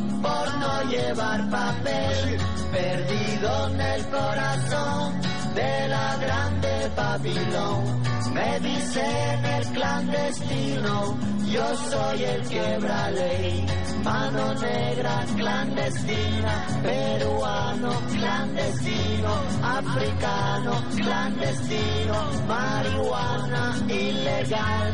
por 0.21 0.57
no 0.59 0.83
llevar 0.89 1.49
papel, 1.49 2.37
perdido 2.71 3.67
en 3.69 3.81
el 3.81 4.05
corazón 4.07 5.21
de 5.55 5.87
la 5.87 6.17
grande 6.17 6.91
Babilón. 6.95 8.01
Me 8.33 8.59
dicen 8.59 9.45
el 9.45 9.65
clandestino, 9.67 11.17
yo 11.51 11.75
soy 11.89 12.23
el 12.23 12.47
quebra 12.47 13.11
ley. 13.11 13.65
Mano 14.03 14.53
negra 14.55 15.25
clandestina, 15.35 16.65
peruano 16.81 17.91
clandestino, 18.13 19.33
africano 19.61 20.83
clandestino, 20.95 22.15
marihuana 22.47 23.75
ilegal. 23.87 24.93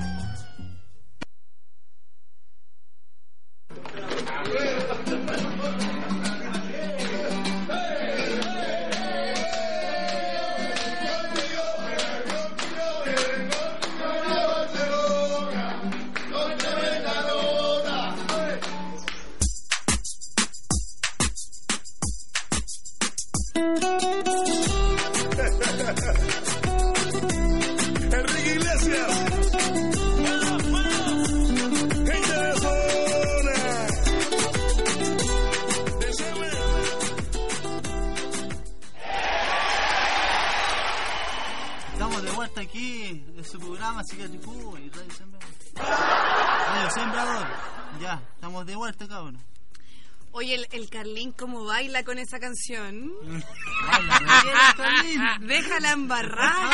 Carlín, 51.11 51.33
¿cómo 51.33 51.65
baila 51.65 52.05
con 52.05 52.17
esa 52.19 52.39
canción? 52.39 53.11
Déjala 55.41 55.91
embarrada. 55.91 56.69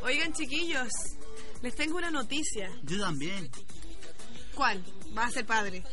Oigan, 0.03 0.33
chiquillos, 0.33 0.89
les 1.61 1.75
tengo 1.75 1.97
una 1.97 2.11
noticia. 2.11 2.69
Yo 2.83 2.99
también. 2.99 3.49
¿Cuál? 4.53 4.83
Va 5.17 5.25
a 5.25 5.31
ser 5.31 5.45
padre. 5.45 5.83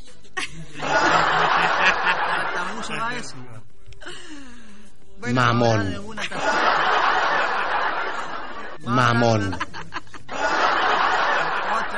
Mucho 2.74 2.92
eso. 3.10 3.36
Bueno, 5.18 5.40
tarjeta. 5.40 6.42
Mamón. 8.84 9.54
Otra 9.54 9.70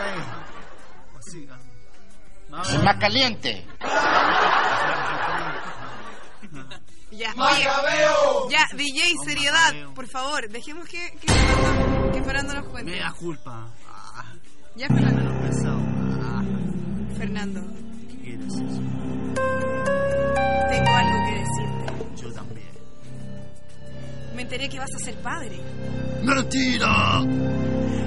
vez. 0.04 0.24
Así, 1.18 1.48
ah. 1.50 1.58
Vamos. 2.50 2.68
Es 2.70 2.82
más 2.82 2.96
caliente. 2.98 3.66
Ya, 7.24 7.34
Macabeo. 7.36 8.44
oye, 8.44 8.52
ya, 8.54 8.76
DJ, 8.76 9.14
seriedad, 9.24 9.72
por 9.94 10.06
favor, 10.06 10.46
dejemos 10.50 10.86
que, 10.86 11.10
que, 11.18 11.32
Fernando, 11.32 12.12
que 12.12 12.22
Fernando 12.22 12.54
nos 12.54 12.68
cuente. 12.68 12.90
Me 12.92 12.98
da 12.98 13.12
culpa. 13.12 13.66
Ah, 13.88 14.24
Ya, 14.76 14.88
Fernando. 14.88 15.22
lo 15.22 15.40
pesado. 15.40 15.78
Ah, 16.22 16.42
Fernando, 17.16 17.60
¿qué 18.10 18.16
quieres 18.18 18.46
eso? 18.54 18.82
tengo 20.68 20.90
algo 20.90 21.18
que 21.24 21.34
decirte. 21.38 22.22
Yo 22.22 22.32
también. 22.34 22.68
Me 24.36 24.42
enteré 24.42 24.68
que 24.68 24.78
vas 24.78 24.90
a 24.94 24.98
ser 24.98 25.14
padre. 25.22 25.60
¡Mentira! 26.22 27.22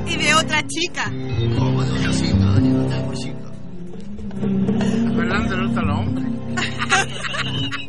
Y 0.06 0.16
de 0.16 0.36
otra 0.36 0.62
chica. 0.68 1.06
¿Cómo 1.58 1.84
de 1.84 1.92
una 1.92 2.12
chica? 2.12 2.38
Yo 2.38 2.62
no 2.62 2.88
tengo 2.88 3.14
Fernando 5.16 5.58
le 5.58 5.66
gusta 5.66 5.82
los 5.82 5.98
hombres. 6.00 6.28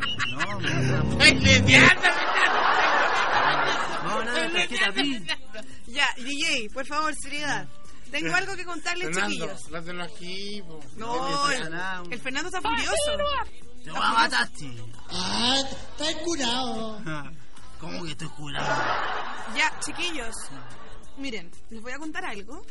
No, 0.61 1.19
¡Ay, 1.21 1.35
lesbiana! 1.39 1.95
Vamos 4.05 4.27
a 4.27 4.33
dar 4.33 4.51
la 4.51 4.53
tarjeta 4.53 4.93
PIN. 4.93 5.27
Ya, 5.87 6.07
DJ, 6.17 6.69
por 6.73 6.87
favor, 6.87 7.15
seriedad. 7.15 7.67
Tengo 8.11 8.35
algo 8.35 8.57
que 8.57 8.65
contarles, 8.65 9.07
Fernando, 9.09 9.29
chiquillos. 9.35 9.71
dátelo 9.71 10.03
aquí, 10.05 10.63
po. 10.67 10.81
No, 10.97 11.51
el, 11.51 12.13
el 12.13 12.21
Fernando 12.21 12.49
está 12.49 12.61
furioso. 12.63 12.95
Te 13.85 13.91
voy 13.91 14.01
a 14.03 14.13
matar, 14.13 14.49
tío. 14.49 14.87
Ah, 15.11 15.57
está 15.61 16.19
curado. 16.25 17.03
¿Cómo 17.81 18.05
que 18.05 18.11
estoy 18.13 18.29
curado? 18.29 18.67
Ya, 19.57 19.73
chiquillos. 19.81 20.35
Miren, 21.19 21.51
les 21.71 21.83
voy 21.83 21.93
a 21.93 21.99
contar 21.99 22.25
algo 22.25 22.65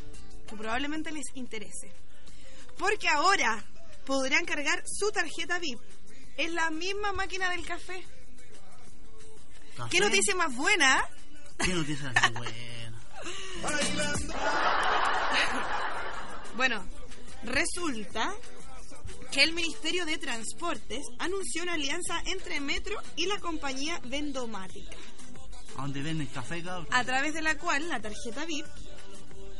que 0.47 0.55
probablemente 0.55 1.11
les 1.11 1.25
interese. 1.35 1.93
Porque 2.77 3.07
ahora 3.07 3.63
podrán 4.05 4.45
cargar 4.45 4.81
su 4.85 5.11
tarjeta 5.11 5.59
VIP 5.59 5.79
en 6.37 6.55
la 6.55 6.69
misma 6.69 7.11
máquina 7.13 7.49
del 7.51 7.65
café. 7.65 8.05
¿Qué 9.89 9.99
noticia 9.99 10.35
más 10.35 10.55
buena? 10.55 11.03
¿Qué 11.59 11.73
noticia 11.73 12.11
tan 12.13 12.33
buena? 12.35 12.53
Bueno, 16.55 16.83
resulta 17.43 18.33
que 19.31 19.43
el 19.43 19.53
Ministerio 19.53 20.05
de 20.05 20.17
Transportes 20.17 21.03
anunció 21.19 21.63
una 21.63 21.73
alianza 21.73 22.19
entre 22.25 22.59
Metro 22.59 22.95
y 23.15 23.27
la 23.27 23.39
compañía 23.39 23.99
Vendomática, 24.05 24.95
¿A 25.77 25.81
dónde 25.81 26.01
venden 26.01 26.27
café, 26.27 26.63
cabrón? 26.63 26.87
a 26.91 27.03
través 27.03 27.33
de 27.33 27.41
la 27.41 27.57
cual 27.57 27.87
la 27.89 27.99
tarjeta 28.01 28.45
VIP 28.45 28.65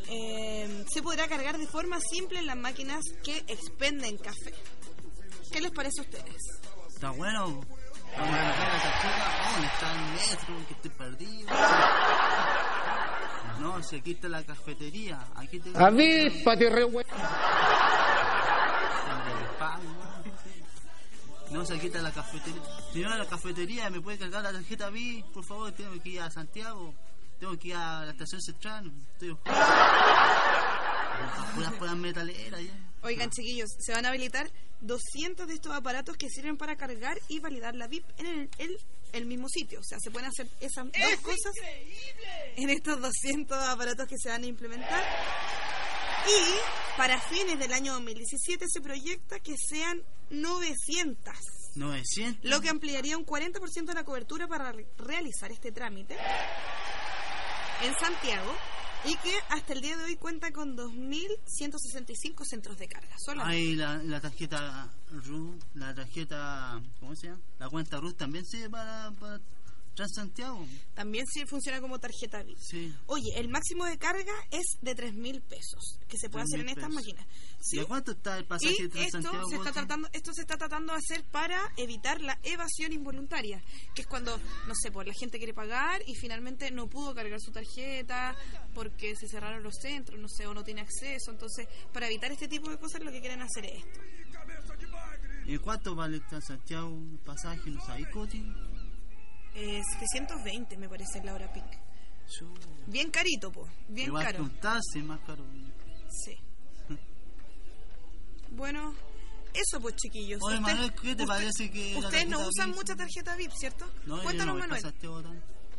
eh, 0.10 0.86
se 0.92 1.02
podrá 1.04 1.28
cargar 1.28 1.58
de 1.58 1.68
forma 1.68 2.00
simple 2.00 2.40
en 2.40 2.48
las 2.48 2.56
máquinas 2.58 3.02
que 3.24 3.38
expenden 3.48 4.18
café. 4.18 4.54
¿Qué 5.52 5.62
les 5.62 5.72
parece 5.72 6.00
a 6.00 6.04
ustedes? 6.04 6.42
¿Está 6.98 7.12
bueno? 7.12 7.62
Vamos 8.18 8.34
a 8.34 8.42
dejar 8.42 8.72
a 8.72 8.78
esa 8.78 9.02
chica. 9.02 9.52
¿Dónde 9.52 9.68
está 9.68 9.92
el 9.94 10.02
metro? 10.14 10.68
Que 10.68 10.74
estoy 10.74 10.92
perdido. 10.92 11.50
No, 13.60 13.76
aquí 13.76 14.12
está 14.14 14.28
la 14.30 14.44
cafetería. 14.44 15.20
Aquí 15.36 15.60
te... 15.60 15.78
Avíspate, 15.78 16.70
re 16.72 16.86
hue- 16.86 17.06
cosa 21.54 21.78
quita 21.80 22.02
la 22.02 22.12
cafetería. 22.12 22.62
Señora, 22.92 23.16
la 23.18 23.26
cafetería, 23.28 23.90
¿me 23.92 24.02
puede 24.02 24.18
cargar 24.18 24.42
la 24.42 24.52
tarjeta 24.52 24.90
B? 24.90 25.24
Por 25.32 25.44
favor, 25.46 25.72
tengo 25.74 26.02
que 26.02 26.10
ir 26.10 26.22
a 26.22 26.32
Santiago. 26.32 26.96
Tengo 27.40 27.56
que 27.60 27.68
ir 27.68 27.76
a 27.76 28.06
la 28.06 28.12
estación 28.12 28.42
central. 28.42 28.92
Estoy. 29.14 29.38
Puras, 31.56 31.74
puras 31.74 31.96
metaleras 31.96 32.62
ya. 32.64 32.74
Oigan, 33.04 33.30
chiquillos, 33.30 33.70
se 33.80 33.94
van 33.94 34.06
a 34.06 34.10
habilitar 34.10 34.52
200 34.82 35.48
de 35.48 35.54
estos 35.56 35.74
aparatos 35.74 36.18
que 36.18 36.30
sirven 36.30 36.58
para 36.58 36.76
cargar 36.76 37.18
y 37.28 37.40
validar 37.40 37.76
la 37.76 37.88
VIP 37.88 38.06
en 38.20 38.26
el, 38.26 38.50
el- 38.58 38.78
el 39.14 39.26
mismo 39.26 39.48
sitio. 39.48 39.80
O 39.80 39.84
sea, 39.84 39.98
se 40.02 40.12
pueden 40.12 40.28
hacer 40.30 40.48
esas 40.60 40.86
dos 40.86 41.22
cosas 41.24 41.54
en 42.58 42.70
estos 42.70 43.00
200 43.02 43.58
aparatos 43.70 44.06
que 44.08 44.18
se 44.18 44.30
van 44.30 44.44
a 44.44 44.48
implementar. 44.48 45.04
Y 46.28 46.98
para 46.98 47.20
fines 47.22 47.58
del 47.58 47.72
año 47.72 47.94
2017 47.94 48.66
se 48.68 48.82
proyecta 48.82 49.40
que 49.40 49.56
sean 49.58 50.02
900, 50.30 51.34
900. 51.76 52.44
lo 52.52 52.60
que 52.60 52.68
ampliaría 52.70 53.18
un 53.18 53.26
40% 53.26 53.86
de 53.86 53.94
la 53.94 54.04
cobertura 54.04 54.48
para 54.48 54.74
re- 54.74 54.88
realizar 54.98 55.52
este 55.54 55.72
trámite 55.72 56.18
en 57.84 57.94
Santiago 57.98 58.54
y 59.06 59.16
que 59.18 59.34
hasta 59.50 59.74
el 59.74 59.82
día 59.82 59.98
de 59.98 60.04
hoy 60.04 60.16
cuenta 60.16 60.52
con 60.52 60.76
2.165 60.78 62.44
centros 62.46 62.78
de 62.78 62.88
carga. 62.88 63.16
Solamente. 63.18 63.58
Hay 63.58 63.76
la, 63.76 63.98
la 64.04 64.20
tarjeta 64.20 64.90
RU, 65.12 65.58
la 65.76 65.94
tarjeta, 65.94 66.82
¿cómo 67.00 67.16
se 67.16 67.28
llama? 67.28 67.40
La 67.60 67.70
cuenta 67.70 67.98
RU 67.98 68.14
también 68.14 68.46
sirve 68.46 68.70
para, 68.70 69.12
para 69.12 69.40
Transantiago. 69.98 70.64
También 70.94 71.26
sí 71.26 71.44
funciona 71.48 71.82
como 71.82 72.00
tarjeta 72.00 72.44
VIP. 72.44 72.58
Sí. 72.60 72.94
Oye, 73.08 73.32
el 73.36 73.50
máximo 73.50 73.84
de 73.86 73.98
carga 73.98 74.32
es 74.52 74.78
de 74.82 74.96
3.000 74.96 75.42
pesos, 75.42 76.00
que 76.08 76.18
se 76.20 76.30
puede 76.30 76.44
hacer 76.44 76.60
en 76.60 76.68
3.000 76.68 76.70
estas 76.70 76.84
pesos. 76.86 76.96
máquinas. 76.96 77.28
¿Y 77.72 77.80
a 77.80 77.86
cuánto 77.86 78.12
está 78.12 78.38
el 78.38 78.46
pasaje 78.46 78.76
Y 78.78 78.88
de 78.88 79.02
esto 79.06 79.20
Transantiago? 79.20 79.50
se, 79.50 79.56
está 79.56 79.72
tratando, 79.72 80.10
esto 80.14 80.34
se 80.34 80.42
está 80.42 80.56
tratando 80.58 80.94
de 80.94 81.00
hacer 81.00 81.24
para 81.32 81.60
evitar 81.78 82.22
la 82.22 82.38
evasión 82.44 82.94
involuntaria, 82.94 83.62
que 83.96 84.04
es 84.04 84.08
cuando, 84.08 84.38
no 84.68 84.76
sé, 84.76 84.92
pues 84.92 85.08
la 85.08 85.14
gente 85.16 85.40
quiere 85.40 85.56
pagar 85.56 86.02
y 86.06 86.14
finalmente 86.14 86.70
no 86.70 86.88
pudo 86.88 87.16
cargar 87.16 87.42
su 87.42 87.52
tarjeta 87.52 88.36
porque 88.76 89.16
se 89.16 89.28
cerraron 89.28 89.64
los 89.64 89.74
centros, 89.82 90.20
no 90.20 90.28
sé, 90.30 90.46
o 90.46 90.54
no 90.54 90.64
tiene 90.64 90.82
acceso. 90.82 91.32
Entonces, 91.32 91.68
para 91.92 92.06
evitar 92.06 92.32
este 92.32 92.48
tipo 92.48 92.70
de 92.70 92.78
cosas, 92.78 93.02
lo 93.02 93.12
que 93.12 93.20
quieren 93.20 93.42
hacer 93.42 93.66
es 93.66 93.84
esto. 93.84 94.00
¿Y 95.48 95.58
cuánto 95.58 95.96
vale 95.96 96.20
Transantiago 96.20 96.90
el 96.90 97.18
pasaje? 97.26 97.70
¿No 97.72 97.84
sabéis, 97.84 98.08
Coti? 98.10 98.46
Eh, 99.60 99.82
720 100.00 100.78
me 100.78 100.88
parece 100.88 101.24
la 101.24 101.34
hora 101.34 101.52
pic. 101.52 101.64
Bien 102.86 103.10
carito, 103.10 103.52
pues, 103.52 103.72
bien 103.88 104.08
Igual 104.10 104.24
caro. 104.26 104.50
taxi, 104.62 105.00
más 105.02 105.20
caro. 105.22 105.44
Sí. 106.10 106.36
Bueno, 108.52 108.94
eso 109.54 109.80
pues 109.82 109.96
chiquillos. 109.96 110.40
Oye, 110.44 110.58
Usted- 110.60 110.74
Manuel, 110.74 110.94
¿qué 110.94 111.02
te 111.02 111.10
usted- 111.24 111.26
parece 111.26 111.72
que 111.72 111.96
Ustedes 111.98 112.28
no 112.28 112.40
usan 112.48 112.68
VIP? 112.70 112.76
mucha 112.78 112.96
tarjeta 112.96 113.36
VIP, 113.36 113.52
¿cierto? 113.56 113.90
No, 114.06 114.22
Cuéntanos, 114.22 114.56
no 114.56 114.60
Manuel. 114.68 114.94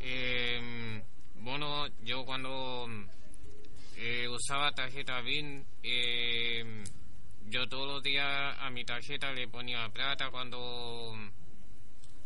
Eh, 0.01 1.03
bueno, 1.37 1.87
yo 2.03 2.25
cuando 2.25 2.87
eh, 3.97 4.29
usaba 4.29 4.73
tarjeta 4.73 5.21
BIN, 5.23 5.65
eh, 5.83 6.85
yo 7.47 7.69
todos 7.69 7.87
los 7.95 8.03
días 8.03 8.57
a 8.61 8.71
mi 8.71 8.85
tarjeta 8.85 9.33
le 9.33 9.49
ponía 9.49 9.89
plata 9.93 10.31
cuando 10.31 11.15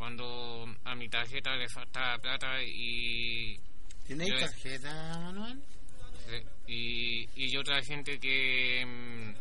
cuando 0.06 0.66
a 0.82 0.96
mi 0.96 1.08
tarjeta 1.08 1.54
le 1.54 1.68
faltaba 1.68 2.18
plata 2.18 2.60
y 2.60 3.56
¿Tenéis 4.04 4.32
yo- 4.32 4.40
tarjeta, 4.40 5.20
Manuel? 5.20 5.62
y, 6.66 7.28
y 7.36 7.56
otra 7.56 7.80
gente 7.84 8.18
que 8.18 8.84
mm, 8.84 9.34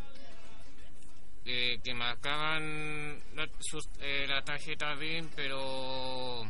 eh, 1.46 1.80
que 1.82 1.94
marcaban 1.94 3.18
la, 3.34 3.48
sus, 3.58 3.88
eh, 4.02 4.24
la 4.28 4.40
tarjeta 4.44 4.94
BIN 4.94 5.30
pero 5.34 6.44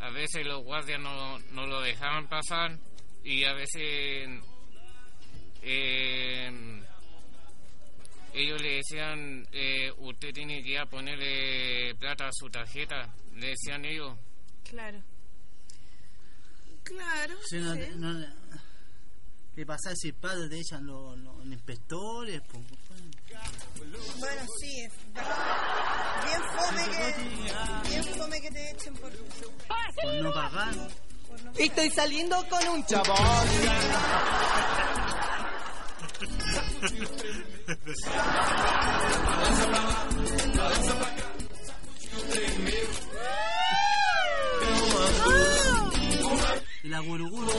a 0.00 0.10
veces 0.10 0.44
los 0.44 0.64
guardias 0.64 0.98
no, 1.00 1.38
no 1.52 1.68
lo 1.68 1.80
dejaban 1.82 2.26
pasar 2.26 2.76
y 3.22 3.44
a 3.44 3.52
veces 3.52 4.40
eh, 5.62 6.82
ellos 8.34 8.60
le 8.60 8.74
decían 8.78 9.46
eh, 9.52 9.92
usted 9.98 10.32
tiene 10.34 10.60
que 10.64 10.70
ir 10.70 10.78
a 10.80 10.86
ponerle 10.86 11.94
plata 11.94 12.26
a 12.26 12.32
su 12.32 12.50
tarjeta 12.50 13.08
le 13.36 13.48
decían 13.48 13.84
ellos 13.84 14.16
Claro. 14.68 15.00
Claro. 16.82 17.34
Si 17.48 17.58
no, 17.58 17.74
sí. 17.74 17.80
no, 17.96 18.26
¿Qué 19.54 19.64
pasa 19.64 19.94
si 19.94 20.10
padre 20.12 20.48
te 20.48 20.58
echan 20.60 20.84
los, 20.86 21.16
los 21.18 21.46
inspectores? 21.46 22.42
Bueno, 24.18 24.42
sí, 24.60 24.80
es 24.82 24.92
verdad. 25.14 26.26
Bien 26.26 26.42
fome 26.56 26.84
que, 26.90 27.14
bien 27.88 28.04
fome 28.18 28.40
que 28.40 28.50
te 28.50 28.70
echen 28.70 28.94
por... 28.94 29.12
Por 29.12 30.14
no 30.22 30.32
pagar. 30.32 30.74
Estoy 31.56 31.90
saliendo 31.90 32.36
con 32.48 32.68
un 32.68 32.84
chabón. 32.84 33.16
Y 46.96 46.98
la 46.98 47.02
guruguru. 47.02 47.50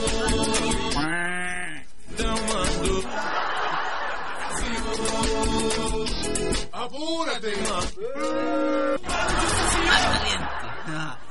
¡Apúrate! 6.72 7.52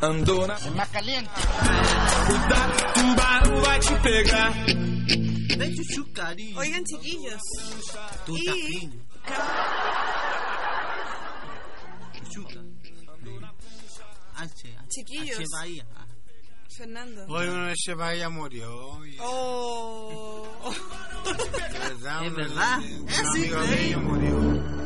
Andona. 0.01 0.55
Es 0.55 0.75
más 0.75 0.89
caliente. 0.89 1.31
Tubarão 2.93 3.61
vai 3.61 3.79
te 3.79 3.95
pegar. 3.99 4.53
Ven 5.57 5.73
chuchu, 5.75 6.13
cariño. 6.13 6.59
Oigan, 6.59 6.83
chiquillos. 6.85 7.41
Tú 8.25 8.37
y- 8.37 8.45
también. 8.45 9.07
Chuchuca. 12.29 12.59
H. 14.35 14.77
Chiquillos. 14.89 15.39
H 15.39 15.45
Bahía. 15.51 15.85
Fernando. 16.75 17.25
Hoy 17.27 17.47
uno 17.47 17.65
de 17.67 17.73
ese 17.73 17.93
vaya 17.95 18.29
murió. 18.29 19.05
y- 19.05 19.17
Oh. 19.19 20.43
¿Verdad? 21.73 22.25
Es 22.25 22.33
verdad. 22.35 22.79
Un 22.79 23.09
Es 23.09 23.19
amigo 23.19 23.63
increíble. 23.63 23.87
mío 23.87 23.99
murió. 23.99 24.77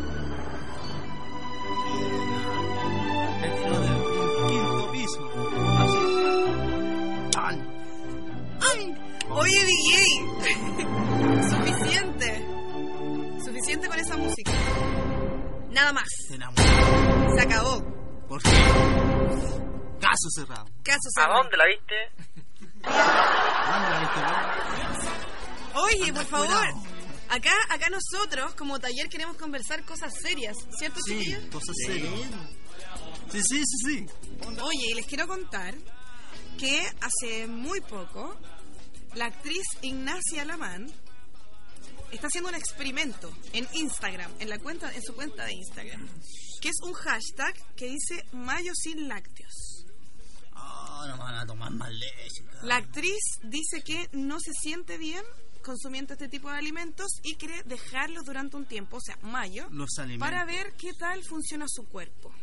Quinto 4.47 4.91
piso. 4.91 5.29
Así. 5.77 7.31
¡Tan! 7.31 7.55
¡Ay! 8.71 8.95
Oye, 9.29 9.65
DJ. 9.65 9.91
Suficiente. 11.49 12.45
Suficiente 13.43 13.87
con 13.87 13.99
esa 13.99 14.17
música. 14.17 14.51
Nada 15.71 15.93
más. 15.93 16.07
Se 16.27 17.41
acabó. 17.41 17.81
¿Por 18.27 18.41
qué? 18.41 18.49
Caso 20.11 20.29
cerrado. 20.35 20.65
Caso 20.83 21.09
cerrado. 21.15 21.43
la 21.51 21.65
viste? 21.67 21.95
Anda, 22.83 24.03
este 24.03 25.79
Oye, 25.79 26.13
por 26.13 26.25
favor. 26.25 26.67
Acá, 27.29 27.53
acá 27.69 27.87
nosotros, 27.89 28.53
como 28.55 28.77
taller, 28.79 29.07
queremos 29.07 29.37
conversar 29.37 29.85
cosas 29.85 30.11
serias, 30.21 30.57
¿cierto, 30.77 30.99
Sí, 31.05 31.17
chiquillos? 31.17 31.45
cosas 31.45 31.75
serias. 31.85 32.13
Sí, 33.31 33.41
sí, 33.41 33.63
sí, 33.65 33.77
sí. 33.85 34.05
Oye, 34.61 34.87
y 34.91 34.93
les 34.95 35.05
quiero 35.05 35.27
contar 35.27 35.73
que 36.57 36.85
hace 36.99 37.47
muy 37.47 37.79
poco 37.79 38.35
la 39.15 39.27
actriz 39.27 39.63
Ignacia 39.81 40.43
Lamán 40.43 40.91
está 42.11 42.27
haciendo 42.27 42.49
un 42.49 42.55
experimento 42.55 43.31
en 43.53 43.65
Instagram, 43.75 44.29
en 44.39 44.49
la 44.49 44.59
cuenta, 44.59 44.93
en 44.93 45.01
su 45.01 45.15
cuenta 45.15 45.45
de 45.45 45.53
Instagram, 45.53 46.05
que 46.61 46.67
es 46.67 46.75
un 46.83 46.91
hashtag 46.93 47.55
que 47.77 47.85
dice 47.85 48.25
Mayo 48.33 48.73
sin 48.75 49.07
lácteos. 49.07 49.70
No 51.07 51.17
van 51.17 51.35
a 51.35 51.45
tomar 51.45 51.71
más 51.71 51.91
leche. 51.91 52.43
La 52.63 52.77
actriz 52.77 53.19
dice 53.43 53.81
que 53.83 54.09
no 54.13 54.39
se 54.39 54.53
siente 54.53 54.97
bien 54.97 55.23
consumiendo 55.61 56.13
este 56.13 56.27
tipo 56.27 56.49
de 56.49 56.57
alimentos 56.57 57.07
y 57.23 57.35
quiere 57.35 57.63
dejarlos 57.63 58.25
durante 58.25 58.57
un 58.57 58.65
tiempo, 58.65 58.97
o 58.97 59.01
sea, 59.01 59.17
mayo, 59.21 59.67
Los 59.69 59.89
para 60.19 60.43
ver 60.45 60.73
qué 60.73 60.93
tal 60.93 61.23
funciona 61.23 61.65
su 61.67 61.85
cuerpo. 61.85 62.33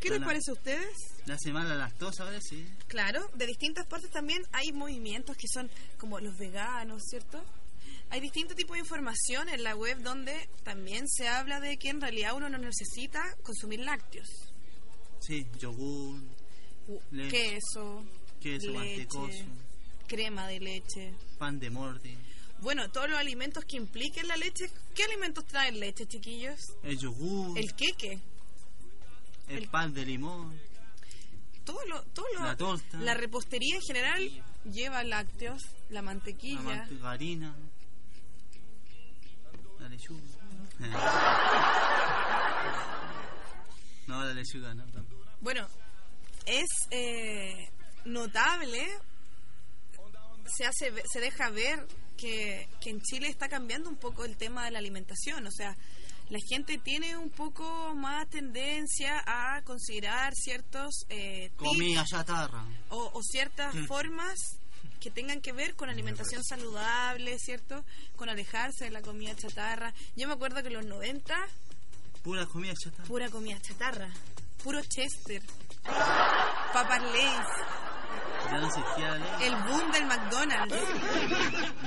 ¿Qué 0.00 0.10
les 0.10 0.22
parece 0.22 0.50
a 0.50 0.54
ustedes? 0.54 0.94
La 1.24 1.38
semana 1.38 1.74
lactosa, 1.74 2.24
ahora 2.24 2.40
sí. 2.40 2.64
Claro, 2.86 3.28
de 3.34 3.46
distintas 3.46 3.86
partes 3.86 4.10
también 4.10 4.42
hay 4.52 4.72
movimientos 4.72 5.36
que 5.36 5.48
son 5.48 5.70
como 5.98 6.20
los 6.20 6.36
veganos, 6.36 7.02
¿cierto? 7.08 7.42
Hay 8.10 8.20
distintos 8.20 8.56
tipos 8.56 8.74
de 8.74 8.80
información 8.80 9.48
en 9.48 9.64
la 9.64 9.74
web 9.74 10.00
donde 10.02 10.48
también 10.62 11.08
se 11.08 11.26
habla 11.26 11.60
de 11.60 11.76
que 11.78 11.88
en 11.88 12.00
realidad 12.00 12.36
uno 12.36 12.48
no 12.48 12.58
necesita 12.58 13.22
consumir 13.42 13.80
lácteos. 13.80 14.28
Sí, 15.18 15.46
yogur, 15.58 16.20
leche, 17.10 17.30
Queso, 17.30 18.04
queso, 18.40 18.70
leche, 18.70 18.72
mantecoso, 18.72 19.44
crema 20.06 20.46
de 20.46 20.60
leche. 20.60 21.14
pan 21.38 21.58
de 21.58 21.70
mordi, 21.70 22.16
Bueno, 22.60 22.88
todos 22.90 23.10
los 23.10 23.18
alimentos 23.18 23.64
que 23.64 23.76
impliquen 23.76 24.26
la 24.28 24.36
leche. 24.36 24.70
¿Qué 24.94 25.04
alimentos 25.04 25.44
traen 25.46 25.78
leche, 25.78 26.06
chiquillos? 26.06 26.58
el 26.82 26.98
yogur, 26.98 27.58
El 27.58 27.74
queque. 27.74 28.18
El, 29.48 29.68
pan 29.68 29.92
de 29.94 30.04
limón. 30.06 30.58
Todo 31.64 31.84
lo, 31.86 32.02
todo 32.14 32.26
lo, 32.34 32.42
La 32.44 32.56
torta. 32.56 32.98
la 32.98 33.14
repostería 33.14 33.76
en 33.76 33.82
general 33.82 34.42
lleva 34.64 35.02
lácteos, 35.04 35.62
la 35.90 35.96
La 35.96 36.02
mantequilla. 36.02 36.60
margarina. 36.62 37.54
La 39.80 39.88
lechuga. 39.88 40.20
no, 44.06 44.24
la 44.24 44.32
lechuga 44.34 44.74
no. 44.74 44.84
Bueno, 45.40 45.66
es 46.46 46.68
eh, 46.90 47.68
notable, 48.04 48.86
se, 50.56 50.64
hace, 50.64 50.92
se 51.12 51.20
deja 51.20 51.50
ver 51.50 51.86
que, 52.16 52.68
que 52.80 52.90
en 52.90 53.00
Chile 53.02 53.28
está 53.28 53.48
cambiando 53.48 53.90
un 53.90 53.96
poco 53.96 54.24
el 54.24 54.36
tema 54.36 54.64
de 54.64 54.70
la 54.70 54.78
alimentación. 54.78 55.46
O 55.46 55.50
sea, 55.50 55.76
la 56.28 56.38
gente 56.48 56.78
tiene 56.78 57.16
un 57.16 57.30
poco 57.30 57.94
más 57.94 58.28
tendencia 58.28 59.22
a 59.26 59.62
considerar 59.62 60.32
ciertos 60.34 61.04
eh, 61.08 61.50
Comida 61.56 62.04
chatarra. 62.04 62.64
o, 62.90 63.10
o 63.12 63.22
ciertas 63.22 63.74
Mm. 63.74 63.86
formas 63.86 64.34
que 65.00 65.10
tengan 65.10 65.40
que 65.40 65.52
ver 65.52 65.74
con 65.76 65.88
alimentación 65.90 66.42
saludable, 66.42 67.38
¿cierto? 67.38 67.84
Con 68.16 68.28
alejarse 68.28 68.84
de 68.86 68.90
la 68.90 69.02
comida 69.02 69.36
chatarra. 69.36 69.92
Yo 70.16 70.26
me 70.26 70.34
acuerdo 70.34 70.62
que 70.62 70.68
en 70.68 70.74
los 70.74 70.86
90 70.86 71.34
Pura 72.22 72.46
comida 72.46 72.74
chatarra. 72.74 73.04
Pura 73.06 73.28
comida 73.30 73.60
chatarra. 73.60 74.08
Puro 74.64 74.80
Chester. 74.82 75.42
Papas 76.72 77.02
Lays. 77.02 77.46
Ya 78.50 78.58
no 78.58 78.66
existía 78.66 79.08
la 79.08 79.18
ley. 79.18 79.46
El 79.46 79.56
boom 79.56 79.90
del 79.92 80.06
McDonald's. 80.06 80.76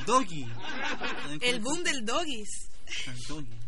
Doggy. 0.05 0.45
El 1.41 1.59
boom 1.61 1.83
del 1.83 2.05
Doggies. 2.05 2.69
El 3.05 3.23
Doggy. 3.27 3.59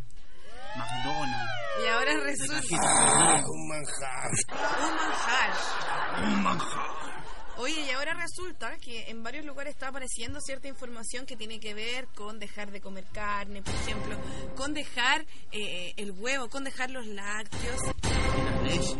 McDonald's. 0.75 1.51
Y 1.83 1.87
ahora 1.87 2.13
resulta. 2.23 2.77
Un 3.47 3.67
manjar. 3.67 4.31
Un 4.81 4.95
manjar. 4.95 6.23
Un 6.23 6.43
manjar. 6.43 7.01
Oye, 7.57 7.81
y 7.81 7.91
ahora 7.91 8.13
resulta 8.13 8.77
que 8.77 9.09
en 9.09 9.23
varios 9.23 9.45
lugares 9.45 9.73
está 9.73 9.89
apareciendo 9.89 10.39
cierta 10.41 10.67
información 10.67 11.25
que 11.25 11.35
tiene 11.35 11.59
que 11.59 11.73
ver 11.73 12.07
con 12.15 12.39
dejar 12.39 12.71
de 12.71 12.81
comer 12.81 13.05
carne, 13.11 13.61
por 13.61 13.75
ejemplo, 13.75 14.17
con 14.55 14.73
dejar 14.73 15.25
eh, 15.51 15.93
el 15.97 16.11
huevo, 16.11 16.49
con 16.49 16.63
dejar 16.63 16.89
los 16.89 17.05
lácteos. 17.05 17.79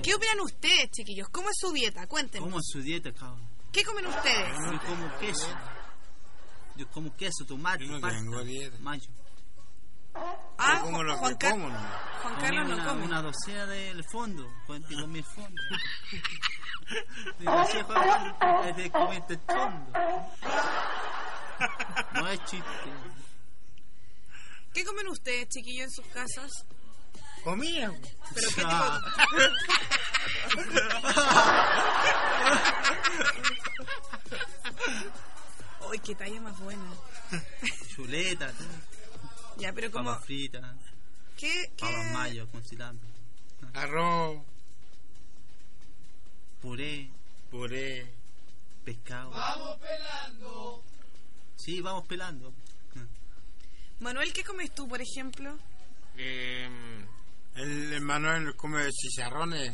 ¿Qué 0.03 0.13
opinan 0.15 0.39
ustedes, 0.41 0.89
chiquillos? 0.91 1.29
¿Cómo 1.29 1.49
es 1.49 1.55
su 1.60 1.71
dieta? 1.71 2.07
Cuéntenme. 2.07 2.45
¿Cómo 2.45 2.60
es 2.60 2.65
su 2.71 2.81
dieta, 2.81 3.12
cabrón? 3.13 3.47
¿Qué 3.71 3.84
comen 3.84 4.05
ustedes? 4.07 4.49
Yo 4.71 4.79
como 4.88 5.17
queso. 5.19 5.47
Yo 6.75 6.88
como 6.89 7.15
queso, 7.15 7.45
tomate, 7.45 7.86
Yo 7.86 7.93
no 7.93 8.01
pasta, 8.01 8.17
tengo 8.19 8.43
dieta. 8.43 8.77
mayo. 8.79 9.10
Ah, 10.57 10.75
Yo 10.79 10.81
como 10.86 11.03
lo 11.03 11.17
Juan, 11.17 11.34
que 11.34 11.47
Car- 11.47 11.51
como, 11.53 11.69
¿no? 11.69 11.79
Juan 12.21 12.36
Carlos 12.41 12.67
no 12.67 12.73
una, 12.75 12.86
come. 12.88 13.05
Una 13.05 13.21
docena 13.21 13.65
del 13.67 14.03
fondo. 14.12 14.47
Cuente 14.67 14.93
con 14.93 15.12
mi 15.12 15.23
fondo. 15.23 15.62
Decía 17.39 17.84
Juan 17.86 18.03
Carlos, 18.39 18.67
es 18.67 18.75
de 18.75 18.91
comerte 18.91 19.34
el 19.36 19.39
fondo. 19.39 19.91
No 22.13 22.27
es 22.27 22.39
chiste. 22.45 22.65
¿Qué 24.73 24.84
comen 24.86 25.07
ustedes, 25.10 25.47
chiquillos, 25.49 25.86
en 25.86 25.91
sus 25.91 26.07
casas? 26.07 26.51
Comía. 27.43 27.91
¿Pero 28.34 28.47
qué 28.56 28.62
Ah. 28.65 29.01
tipo? 29.04 30.62
¡Ay, 35.91 35.99
qué 36.06 36.15
talla 36.15 36.41
más 36.41 36.60
buena! 36.60 36.93
Chuleta, 37.95 38.51
todo. 38.54 38.67
Ya, 39.58 39.73
pero 39.73 39.91
como... 39.91 40.10
papas 40.12 40.25
fritas, 40.25 40.63
¿Qué, 41.38 41.71
papas 41.80 41.95
qué, 41.95 42.13
mayo 42.13 42.47
con 42.49 42.63
cilantro, 42.63 43.08
Arroz, 43.73 44.41
puré, 46.62 47.10
puré. 47.49 48.12
pescado. 48.84 49.30
Vamos 49.32 49.77
pelando. 49.80 50.84
Sí, 51.56 51.82
vamos 51.82 52.06
pelando. 52.08 52.54
Manuel, 53.99 54.34
¿qué 54.34 54.43
comes 54.43 54.73
tú, 54.73 54.88
por 54.88 54.99
ejemplo? 54.99 55.58
Em, 56.17 57.06
El 57.56 58.02
Manuel 58.02 58.56
come 58.56 58.90
chicharrones. 58.92 59.74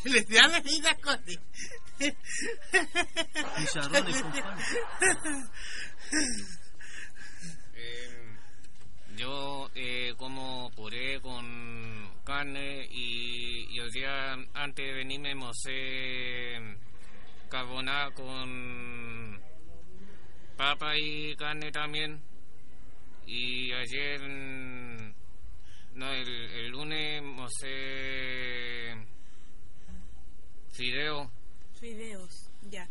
Le 0.04 0.22
dan 0.22 0.52
la 0.52 0.60
vida 0.60 0.94
con 1.02 1.18
Chicharrones 3.58 4.22
con 4.22 4.32
pan. 4.32 4.58
em, 7.74 8.38
yo 9.16 9.70
eh, 9.74 10.14
como 10.16 10.70
puré 10.76 11.20
con 11.20 12.08
carne 12.24 12.86
y, 12.90 13.66
y 13.70 13.78
el 13.80 13.90
día 13.90 14.32
antes 14.54 14.86
de 14.86 14.92
venirme 14.92 15.34
mocé 15.34 16.76
carbonada 17.48 18.10
con 18.12 19.40
papa 20.78 20.96
y 20.96 21.34
carne 21.36 21.72
también 21.72 22.20
y 23.26 23.72
ayer 23.72 24.20
no 25.94 26.10
el, 26.12 26.28
el 26.28 26.68
lunes 26.70 27.22
mocé 27.22 28.94
fideo 30.72 31.30
Fideos, 31.80 32.50
ya. 32.70 32.88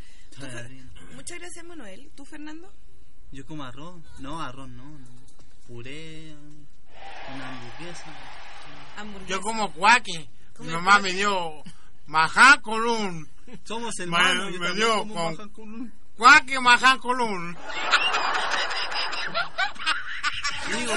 Muchas 1.13 1.39
gracias, 1.39 1.65
Manuel. 1.65 2.09
¿Tú, 2.15 2.23
Fernando? 2.23 2.71
Yo 3.33 3.45
como 3.45 3.65
arroz. 3.65 4.01
No, 4.19 4.41
arroz 4.41 4.69
no. 4.69 4.97
no. 4.97 5.07
Puré, 5.67 6.33
una 7.35 7.49
hamburguesa. 7.49 8.05
Hamburguesa. 8.95 9.29
Yo 9.29 9.41
como 9.41 9.73
cuaque. 9.73 10.29
Come 10.55 10.69
Mi 10.69 10.73
mamá 10.75 10.91
cuaque. 10.99 11.03
me 11.03 11.13
dio 11.19 11.63
majá 12.05 12.61
colún. 12.61 13.27
Somos 13.65 13.93
Me, 13.97 14.03
hermanos. 14.05 14.51
me 14.57 14.57
también 14.67 14.75
dio 14.77 15.05
con 15.13 15.49
con 15.49 15.93
cuaque 16.17 16.59
majá 16.59 16.97
colún. 16.97 17.57
Digo 20.67 20.93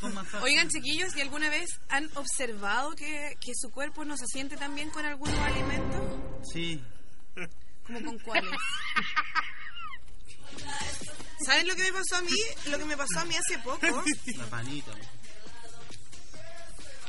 con 0.00 0.14
maja. 0.14 0.40
Oigan, 0.42 0.68
chiquillos, 0.68 1.14
¿y 1.16 1.20
alguna 1.20 1.50
vez 1.50 1.68
han 1.88 2.08
observado 2.14 2.94
que, 2.94 3.36
que 3.40 3.52
su 3.54 3.70
cuerpo 3.70 4.04
no 4.04 4.16
se 4.16 4.26
siente 4.26 4.56
tan 4.56 4.74
bien 4.74 4.90
con 4.90 5.04
algunos 5.04 5.38
alimentos? 5.38 6.02
Sí. 6.52 6.82
¿Como 7.86 8.02
con 8.02 8.18
cuáles? 8.20 8.50
¿Saben 11.44 11.68
lo 11.68 11.76
que 11.76 11.82
me 11.82 11.92
pasó 11.92 12.16
a 12.16 12.22
mí? 12.22 12.30
Lo 12.70 12.78
que 12.78 12.84
me 12.84 12.96
pasó 12.96 13.20
a 13.20 13.24
mí 13.24 13.34
hace 13.36 13.58
poco. 13.58 14.04
La 14.36 14.46
panita. 14.46 14.92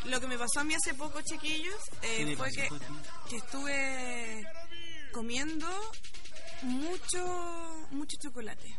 Lo 0.05 0.19
que 0.19 0.27
me 0.27 0.37
pasó 0.37 0.59
a 0.61 0.63
mí 0.63 0.73
hace 0.73 0.93
poco, 0.93 1.21
chiquillos, 1.21 1.75
eh, 2.01 2.17
¿Qué 2.17 2.25
le 2.25 2.37
fue 2.37 2.49
que, 2.51 2.69
que 3.29 3.35
estuve 3.37 4.47
comiendo 5.11 5.67
mucho 6.63 7.87
mucho 7.91 8.17
chocolate. 8.21 8.75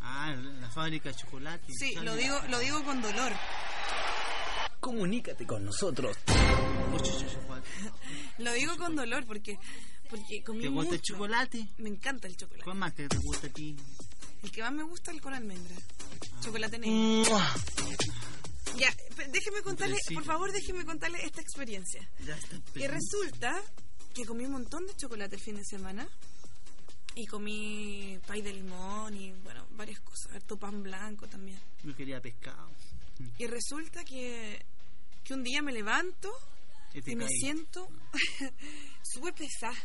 Ah, 0.00 0.34
la 0.60 0.70
fábrica 0.70 1.08
de 1.08 1.14
chocolate. 1.14 1.64
Sí, 1.78 1.94
lo 1.96 2.14
digo 2.14 2.40
lo 2.48 2.58
digo 2.58 2.84
con 2.84 3.00
dolor. 3.00 3.32
Comunícate 4.80 5.46
con 5.46 5.64
nosotros. 5.64 6.16
Mucho 6.90 7.18
chocolate. 7.28 7.68
Lo 8.38 8.52
digo 8.52 8.76
con 8.76 8.96
dolor 8.96 9.24
porque 9.26 9.56
porque 10.10 10.42
comí 10.44 10.62
¿Te 10.62 10.68
gusta 10.68 10.94
el 10.94 11.02
chocolate? 11.02 11.68
Me 11.78 11.88
encanta 11.88 12.28
el 12.28 12.36
chocolate. 12.36 12.64
¿Cuál 12.64 12.76
más 12.76 12.92
que 12.92 13.08
te 13.08 13.16
gusta 13.18 13.46
a 13.46 13.50
ti? 13.50 13.76
El 14.42 14.50
que 14.50 14.60
más 14.60 14.72
me 14.72 14.82
gusta 14.82 15.10
es 15.10 15.16
el 15.16 15.22
con 15.22 15.34
almendra. 15.34 15.74
Chocolate 16.42 16.78
negro. 16.78 17.38
Ya, 18.76 18.94
déjeme 19.30 19.62
contarle, 19.62 19.96
por 20.12 20.24
favor, 20.24 20.52
déjeme 20.52 20.84
contarle 20.84 21.24
esta 21.24 21.40
experiencia. 21.40 22.08
Ya 22.26 22.36
está. 22.36 22.60
Que 22.74 22.88
resulta 22.88 23.62
que 24.14 24.24
comí 24.24 24.44
un 24.46 24.52
montón 24.52 24.86
de 24.86 24.96
chocolate 24.96 25.36
el 25.36 25.42
fin 25.42 25.56
de 25.56 25.64
semana. 25.64 26.08
Y 27.16 27.26
comí 27.26 28.18
pay 28.26 28.42
de 28.42 28.52
limón 28.52 29.14
y, 29.16 29.32
bueno, 29.44 29.66
varias 29.72 30.00
cosas. 30.00 30.32
Harto 30.32 30.56
pan 30.56 30.82
blanco 30.82 31.26
también. 31.28 31.60
Yo 31.84 31.94
quería 31.94 32.20
pescado. 32.20 32.70
Y 33.38 33.46
resulta 33.46 34.04
que, 34.04 34.64
que 35.22 35.34
un 35.34 35.44
día 35.44 35.62
me 35.62 35.72
levanto 35.72 36.32
Y 36.92 37.12
y 37.12 37.16
me 37.16 37.28
siento 37.28 37.88
súper 39.02 39.34
pesada. 39.34 39.76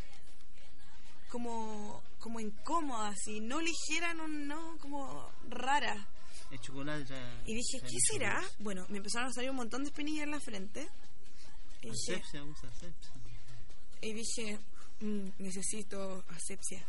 Como, 1.29 2.01
como 2.17 2.39
incómoda, 2.39 3.09
así. 3.09 3.39
No 3.39 3.59
ligera, 3.61 4.15
no, 4.15 4.27
no, 4.27 4.77
como 4.79 5.31
rara. 5.49 6.07
El 6.49 6.59
chocolate 6.59 7.05
ya. 7.05 7.43
Y 7.45 7.53
dije, 7.53 7.79
¿qué 7.81 7.97
será? 8.11 8.41
Bueno, 8.57 8.87
me 8.89 8.97
empezaron 8.97 9.29
a 9.29 9.33
salir 9.33 9.51
un 9.51 9.57
montón 9.57 9.83
de 9.83 9.89
espinillas 9.89 10.23
en 10.23 10.31
la 10.31 10.39
frente. 10.39 10.89
Y 11.83 11.91
dije, 11.91 12.15
Asepsia, 12.15 12.43
usa 12.43 12.69
asepsia. 12.69 13.11
Y 14.01 14.13
dije 14.13 14.59
mm, 15.01 15.29
necesito 15.39 16.23
asepsia. 16.29 16.83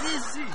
Sí, 0.00 0.08
sí. 0.32 0.40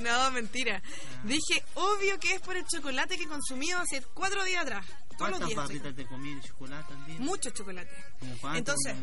No, 0.00 0.30
mentira. 0.30 0.82
Dije, 1.24 1.62
obvio 1.74 2.18
que 2.18 2.34
es 2.34 2.40
por 2.40 2.56
el 2.56 2.64
chocolate 2.64 3.18
que 3.18 3.24
he 3.24 3.28
consumido 3.28 3.78
hace 3.78 4.02
cuatro 4.14 4.42
días 4.44 4.62
atrás. 4.62 4.86
Todos 5.18 5.32
los 5.32 5.40
¿Cuántas 5.40 5.48
días. 5.48 5.60
papitas 5.60 5.94
te 5.94 6.06
comí 6.06 6.34
de 6.34 6.40
chocolate 6.40 6.94
al 6.94 7.04
día? 7.06 7.16
Mucho 7.18 7.50
chocolate. 7.50 7.90
¿Como 8.18 8.38
cuánto? 8.38 8.58
Entonces-. 8.58 8.96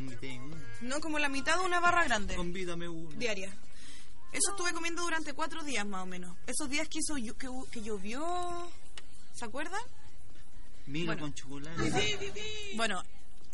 No 0.81 0.99
como 0.99 1.19
la 1.19 1.29
mitad 1.29 1.59
de 1.59 1.65
una 1.65 1.79
barra 1.79 2.03
grande. 2.05 2.35
Convídame 2.35 2.89
uno. 2.89 3.11
Diaria. 3.11 3.55
Eso 4.31 4.51
estuve 4.51 4.73
comiendo 4.73 5.03
durante 5.03 5.33
cuatro 5.33 5.63
días 5.63 5.85
más 5.85 6.01
o 6.01 6.07
menos. 6.07 6.35
Esos 6.47 6.67
días 6.67 6.87
que, 6.89 6.99
hizo, 6.99 7.13
que, 7.37 7.47
que 7.71 7.81
llovió... 7.83 8.71
¿Se 9.33 9.45
acuerdan? 9.45 9.81
Bueno. 10.87 11.17
con 11.19 11.33
chocolate. 11.33 12.73
Bueno, 12.75 13.03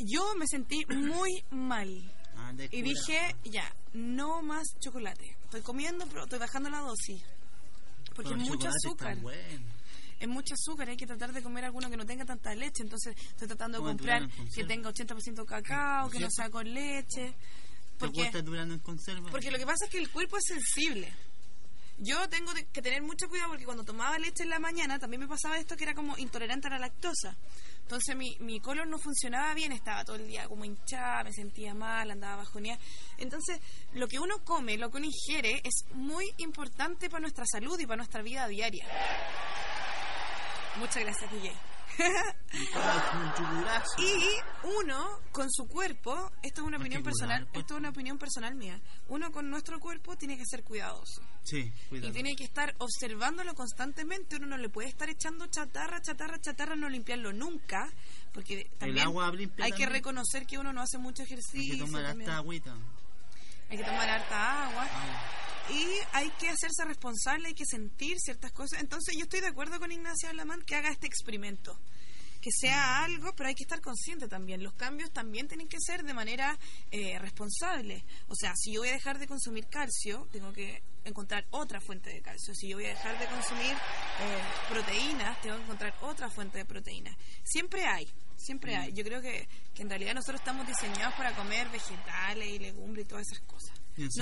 yo 0.05 0.35
me 0.35 0.45
sentí 0.47 0.85
muy 0.87 1.43
mal. 1.51 1.89
Anda, 2.35 2.65
Y 2.65 2.67
cura. 2.69 2.83
dije, 2.83 3.35
ya, 3.45 3.75
no 3.93 4.41
más 4.41 4.63
chocolate. 4.79 5.37
Estoy 5.43 5.61
comiendo, 5.61 6.05
pero 6.07 6.23
estoy 6.23 6.39
bajando 6.39 6.69
la 6.69 6.79
dosis. 6.79 7.21
Porque 8.15 8.29
Pero 8.31 8.41
es 8.41 8.49
mucho 8.49 8.67
azúcar. 8.69 9.17
bueno. 9.21 9.65
Es 10.19 10.27
mucho 10.27 10.53
azúcar, 10.53 10.87
hay 10.89 10.95
que 10.97 11.05
tratar 11.07 11.33
de 11.33 11.41
comer 11.43 11.65
alguno 11.65 11.89
que 11.89 11.97
no 11.97 12.05
tenga 12.05 12.25
tanta 12.25 12.53
leche. 12.55 12.83
Entonces 12.83 13.15
estoy 13.17 13.47
tratando 13.47 13.79
de 13.79 13.83
comprar 13.85 14.29
que 14.53 14.63
tenga 14.63 14.89
80% 14.89 15.45
cacao, 15.45 16.09
que 16.09 16.19
no 16.19 16.27
sea 16.29 16.49
con 16.49 16.71
leche. 16.73 17.33
¿Te 17.33 17.99
Porque, 17.99 18.23
gusta 18.23 18.39
el 18.39 18.45
durano 18.45 18.73
en 18.73 18.79
conserva? 18.79 19.29
porque 19.31 19.51
lo 19.51 19.57
que 19.57 19.65
pasa 19.65 19.85
es 19.85 19.91
que 19.91 19.97
el 19.99 20.09
cuerpo 20.09 20.37
es 20.37 20.43
sensible. 20.47 21.13
Yo 21.97 22.27
tengo 22.27 22.51
que 22.71 22.81
tener 22.81 23.01
mucho 23.03 23.29
cuidado 23.29 23.49
porque 23.49 23.65
cuando 23.65 23.83
tomaba 23.83 24.17
leche 24.17 24.43
en 24.43 24.49
la 24.49 24.59
mañana 24.59 24.99
también 24.99 25.21
me 25.21 25.27
pasaba 25.27 25.57
esto 25.57 25.77
que 25.77 25.83
era 25.83 25.93
como 25.93 26.17
intolerante 26.17 26.67
a 26.67 26.71
la 26.71 26.79
lactosa. 26.79 27.35
Entonces 27.81 28.15
mi, 28.15 28.35
mi 28.39 28.59
colon 28.59 28.89
no 28.89 28.97
funcionaba 28.97 29.53
bien, 29.53 29.71
estaba 29.71 30.03
todo 30.03 30.15
el 30.15 30.27
día 30.27 30.47
como 30.47 30.65
hinchada, 30.65 31.23
me 31.23 31.31
sentía 31.31 31.73
mal, 31.73 32.09
andaba 32.09 32.37
bajoneada. 32.37 32.79
Entonces 33.17 33.59
lo 33.93 34.07
que 34.07 34.19
uno 34.19 34.43
come, 34.43 34.77
lo 34.77 34.89
que 34.89 34.97
uno 34.97 35.05
ingiere 35.05 35.61
es 35.63 35.85
muy 35.93 36.33
importante 36.37 37.09
para 37.09 37.21
nuestra 37.21 37.45
salud 37.45 37.79
y 37.79 37.85
para 37.85 37.97
nuestra 37.97 38.21
vida 38.21 38.47
diaria. 38.47 38.87
Muchas 40.77 41.03
gracias, 41.03 41.31
DJ. 41.31 41.72
Y 43.97 44.67
uno 44.79 45.19
con 45.31 45.51
su 45.51 45.67
cuerpo, 45.67 46.31
esto 46.41 46.61
es 46.61 46.67
una 46.67 46.77
opinión 46.77 47.03
personal, 47.03 47.47
pues. 47.47 47.61
esto 47.61 47.73
es 47.75 47.79
una 47.79 47.89
opinión 47.89 48.17
personal 48.17 48.55
mía. 48.55 48.79
Uno 49.07 49.31
con 49.31 49.49
nuestro 49.49 49.79
cuerpo 49.79 50.15
tiene 50.15 50.37
que 50.37 50.45
ser 50.45 50.63
cuidadoso 50.63 51.21
Sí, 51.43 51.71
y 51.91 52.11
tiene 52.11 52.35
que 52.35 52.43
estar 52.43 52.75
observándolo 52.77 53.53
constantemente. 53.55 54.35
Uno 54.37 54.47
no 54.47 54.57
le 54.57 54.69
puede 54.69 54.89
estar 54.89 55.09
echando 55.09 55.47
chatarra, 55.47 56.01
chatarra, 56.01 56.39
chatarra, 56.39 56.75
no 56.75 56.89
limpiarlo 56.89 57.33
nunca, 57.33 57.91
porque 58.33 58.69
también 58.77 59.07
agua 59.07 59.31
limpia 59.31 59.65
hay 59.65 59.71
que 59.71 59.85
reconocer 59.85 60.45
que 60.45 60.57
uno 60.57 60.71
no 60.73 60.81
hace 60.81 60.97
mucho 60.97 61.23
Hay 61.23 61.27
ejercicio. 61.27 61.73
que 61.73 61.79
tomar 61.79 62.05
hasta 62.05 62.37
agüita. 62.37 62.75
Hay 63.73 63.79
que 63.79 63.85
tomar 63.85 64.07
harta 64.07 64.67
agua. 64.67 64.87
Ah, 64.87 65.71
Y 65.71 65.87
hay 66.11 66.29
que 66.37 66.47
hacerse 66.47 66.85
responsable, 66.85 67.47
hay 67.47 67.55
que 67.55 67.65
sentir 67.65 68.19
ciertas 68.19 68.51
cosas. 68.51 68.79
Entonces 68.81 69.15
yo 69.17 69.23
estoy 69.23 69.41
de 69.41 69.47
acuerdo 69.47 69.79
con 69.79 69.91
Ignacio 69.91 70.29
Alamán 70.29 70.61
que 70.61 70.75
haga 70.75 70.89
este 70.89 71.07
experimento. 71.07 71.75
Que 72.43 72.51
sea 72.51 73.05
algo, 73.05 73.33
pero 73.37 73.47
hay 73.47 73.55
que 73.55 73.63
estar 73.63 73.79
consciente 73.79 74.27
también. 74.27 74.61
Los 74.61 74.73
cambios 74.73 75.13
también 75.13 75.47
tienen 75.47 75.69
que 75.69 75.77
ser 75.79 76.03
de 76.03 76.13
manera 76.13 76.59
eh, 76.91 77.17
responsable. 77.17 78.03
O 78.27 78.35
sea, 78.35 78.53
si 78.57 78.73
yo 78.73 78.81
voy 78.81 78.89
a 78.89 78.91
dejar 78.91 79.17
de 79.17 79.27
consumir 79.27 79.67
calcio, 79.67 80.27
tengo 80.29 80.51
que 80.51 80.83
encontrar 81.05 81.45
otra 81.51 81.79
fuente 81.79 82.09
de 82.09 82.21
calcio. 82.21 82.53
Si 82.53 82.67
yo 82.67 82.75
voy 82.75 82.87
a 82.87 82.89
dejar 82.89 83.17
de 83.17 83.27
consumir 83.27 83.71
eh, 83.71 84.41
proteínas, 84.67 85.39
tengo 85.41 85.55
que 85.55 85.63
encontrar 85.63 85.95
otra 86.01 86.29
fuente 86.29 86.57
de 86.57 86.65
proteínas. 86.65 87.15
Siempre 87.45 87.85
hay, 87.85 88.11
siempre 88.35 88.75
hay. 88.75 88.91
Yo 88.91 89.05
creo 89.05 89.21
que, 89.21 89.47
que 89.73 89.83
en 89.83 89.89
realidad 89.89 90.13
nosotros 90.13 90.41
estamos 90.41 90.67
diseñados 90.67 91.15
para 91.15 91.33
comer 91.37 91.69
vegetales 91.69 92.49
y 92.49 92.59
legumbres 92.59 93.05
y 93.05 93.07
todas 93.07 93.25
esas 93.31 93.39
cosas. 93.47 93.71
Sé, 93.95 94.21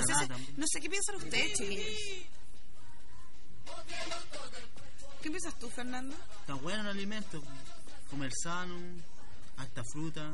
no 0.56 0.66
sé 0.68 0.80
qué 0.80 0.88
piensan 0.88 1.16
ustedes, 1.16 1.58
chiquillos. 1.58 2.30
¿Qué 5.20 5.28
piensas 5.28 5.58
tú, 5.58 5.68
Fernando? 5.68 6.16
Está 6.40 6.54
bueno 6.54 6.82
el 6.82 6.88
alimento. 6.88 7.42
Comer 8.12 8.30
sano, 8.42 8.78
hasta 9.56 9.82
fruta, 9.82 10.30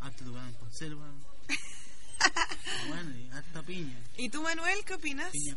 hasta 0.00 0.24
durano 0.24 0.48
en 0.48 0.54
conserva. 0.54 1.06
bueno, 2.88 3.16
y 3.16 3.30
hasta 3.30 3.62
piña. 3.62 3.98
¿Y 4.16 4.28
tú, 4.28 4.42
Manuel, 4.42 4.84
qué 4.84 4.94
opinas? 4.94 5.30
Piña 5.30 5.56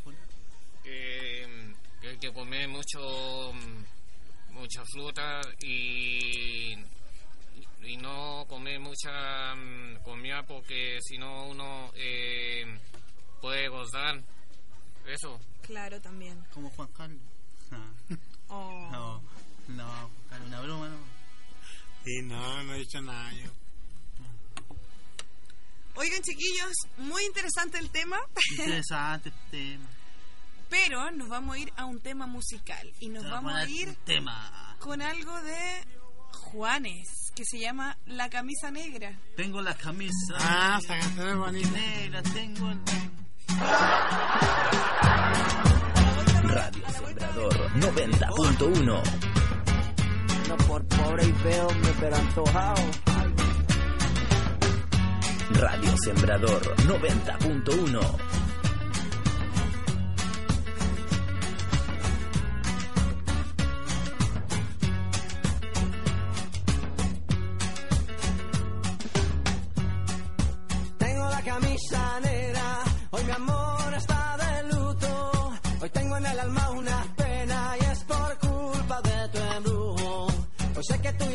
hay 2.08 2.18
que 2.20 2.32
comer 2.32 2.68
mucho 2.68 3.52
mucha 4.52 4.84
fruta 4.86 5.42
y 5.62 6.74
y 7.84 7.98
no 7.98 8.46
comer 8.48 8.80
mucha 8.80 9.56
mm, 9.56 10.04
comida 10.04 10.44
porque 10.44 11.00
si 11.02 11.18
no 11.18 11.48
uno 11.48 11.92
eh, 11.96 12.64
puede 13.42 13.68
gozar 13.68 14.22
eso 15.08 15.40
Claro, 15.64 16.00
también. 16.00 16.44
Como 16.54 16.70
Juan 16.70 16.90
Carlos. 16.96 17.22
Ah, 17.72 17.92
Oh. 18.48 18.90
No, 18.92 19.22
no, 19.70 19.84
Juan 19.88 20.12
Carlos, 20.30 20.48
una 20.48 20.62
broma, 20.62 20.90
¿no? 20.90 21.15
Sí, 22.06 22.22
no, 22.22 22.64
no 22.64 22.74
he 22.76 22.80
dicho 22.80 23.02
nada 23.02 23.32
yo. 23.34 23.50
Oigan, 25.96 26.22
chiquillos, 26.22 26.74
muy 26.98 27.24
interesante 27.24 27.80
el 27.80 27.90
tema, 27.90 28.18
Interesante 28.52 29.30
este 29.30 29.42
tema. 29.50 29.90
pero 30.70 31.10
nos 31.12 31.30
vamos 31.30 31.56
a 31.56 31.60
ir 31.60 31.72
a 31.78 31.86
un 31.86 32.00
tema 32.02 32.28
musical 32.28 32.92
y 33.00 33.10
nos 33.10 33.24
vamos 33.30 33.54
a 33.54 33.68
ir 33.68 33.90
un 33.90 33.96
tema. 34.06 34.76
con 34.80 35.02
algo 35.02 35.42
de 35.42 35.86
Juanes, 36.32 37.32
que 37.36 37.44
se 37.46 37.60
llama 37.60 37.98
La 38.06 38.30
Camisa 38.30 38.72
Negra. 38.72 39.18
Tengo 39.36 39.62
la 39.62 39.74
camisa. 39.76 40.36
Ah, 40.38 40.78
esta 40.82 41.00
canción 41.00 41.30
es 41.30 41.38
bonita. 41.38 41.70
negra, 41.72 42.24
tengo 42.24 42.72
el... 42.72 42.80
Radio 46.44 46.84
Sembrador 46.92 47.72
90.1. 47.80 49.35
No 50.48 50.58
por 50.58 50.86
pobre 50.86 51.26
y 51.26 51.32
veo 51.44 51.68
me 51.70 51.90
pero 52.00 52.16
antojado. 52.16 52.82
Radio 55.54 55.98
Sembrador 56.04 56.76
90.1. 56.88 58.45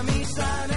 camisa 0.00 0.69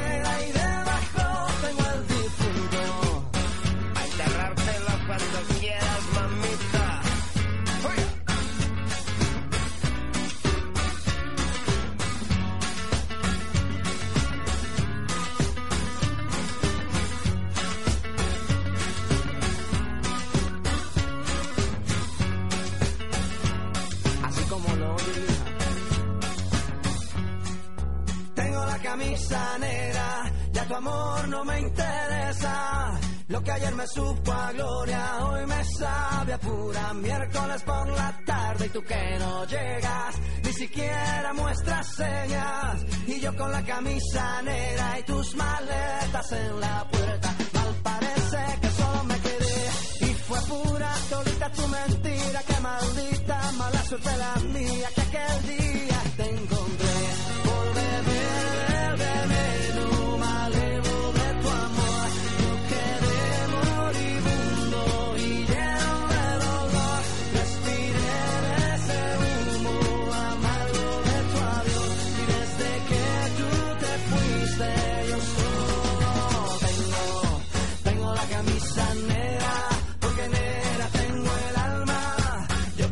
tú 38.74 38.84
que 38.84 39.20
no 39.20 39.46
llegas, 39.46 40.16
ni 40.44 40.52
siquiera 40.54 41.32
muestras 41.34 41.96
señas. 41.96 42.86
Y 43.06 43.20
yo 43.20 43.36
con 43.38 43.52
la 43.52 43.64
camisa 43.64 44.42
negra 44.42 44.83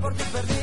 por 0.02 0.14
ti 0.16 0.24
perdí 0.34 0.61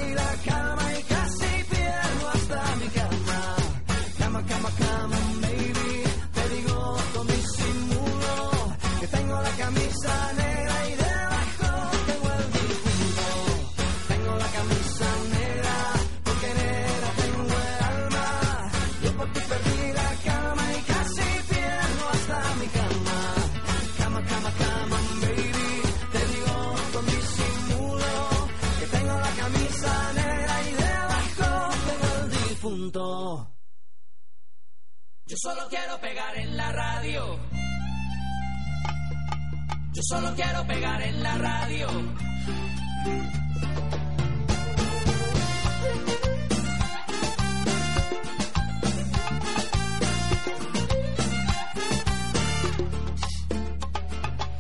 pegar 36.09 36.39
en 36.39 36.57
la 36.57 36.73
radio. 36.73 37.39
Yo 39.93 40.03
solo 40.03 40.35
quiero 40.35 40.67
pegar 40.67 41.03
en 41.03 41.23
la 41.23 41.39
radio. 41.39 41.89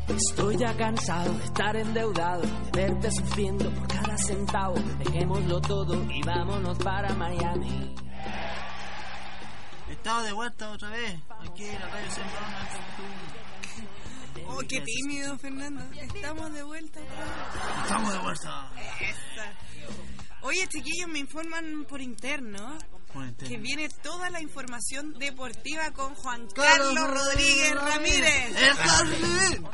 Estoy 0.08 0.56
ya 0.56 0.76
cansado 0.76 1.32
de 1.32 1.44
estar 1.44 1.76
endeudado, 1.76 2.42
de 2.42 2.70
verte 2.82 3.10
sufriendo 3.10 3.70
por 3.70 3.88
cada 3.88 4.18
centavo. 4.18 4.74
Dejémoslo 4.98 5.60
todo 5.60 5.94
y 6.10 6.22
vámonos 6.22 6.78
para 6.78 7.14
Miami. 7.14 7.94
Estamos 10.08 10.24
de 10.24 10.32
vuelta 10.32 10.70
otra 10.70 10.88
vez. 10.88 11.20
Aquí 11.38 11.64
en 11.66 11.80
la 11.80 11.86
radio 11.86 12.10
Sembrado 12.10 12.48
Oh, 14.48 14.58
qué 14.66 14.80
tímido, 14.80 15.36
Fernando. 15.36 15.84
Estamos 16.00 16.50
de 16.54 16.62
vuelta. 16.62 17.00
Estamos 17.82 18.12
de 18.14 18.18
vuelta. 18.20 18.70
Esa. 19.02 19.52
Oye, 20.40 20.66
chiquillos, 20.68 21.08
me 21.08 21.18
informan 21.18 21.84
por 21.86 22.00
interno 22.00 22.78
que 23.46 23.58
viene 23.58 23.90
toda 24.02 24.30
la 24.30 24.40
información 24.40 25.12
deportiva 25.18 25.90
con 25.90 26.14
Juan 26.14 26.46
Carlos 26.54 26.94
Carlos 26.94 27.10
Rodríguez 27.10 27.74
Ramírez. 27.74 28.56
¡El 28.56 28.76
Carly! 28.78 29.66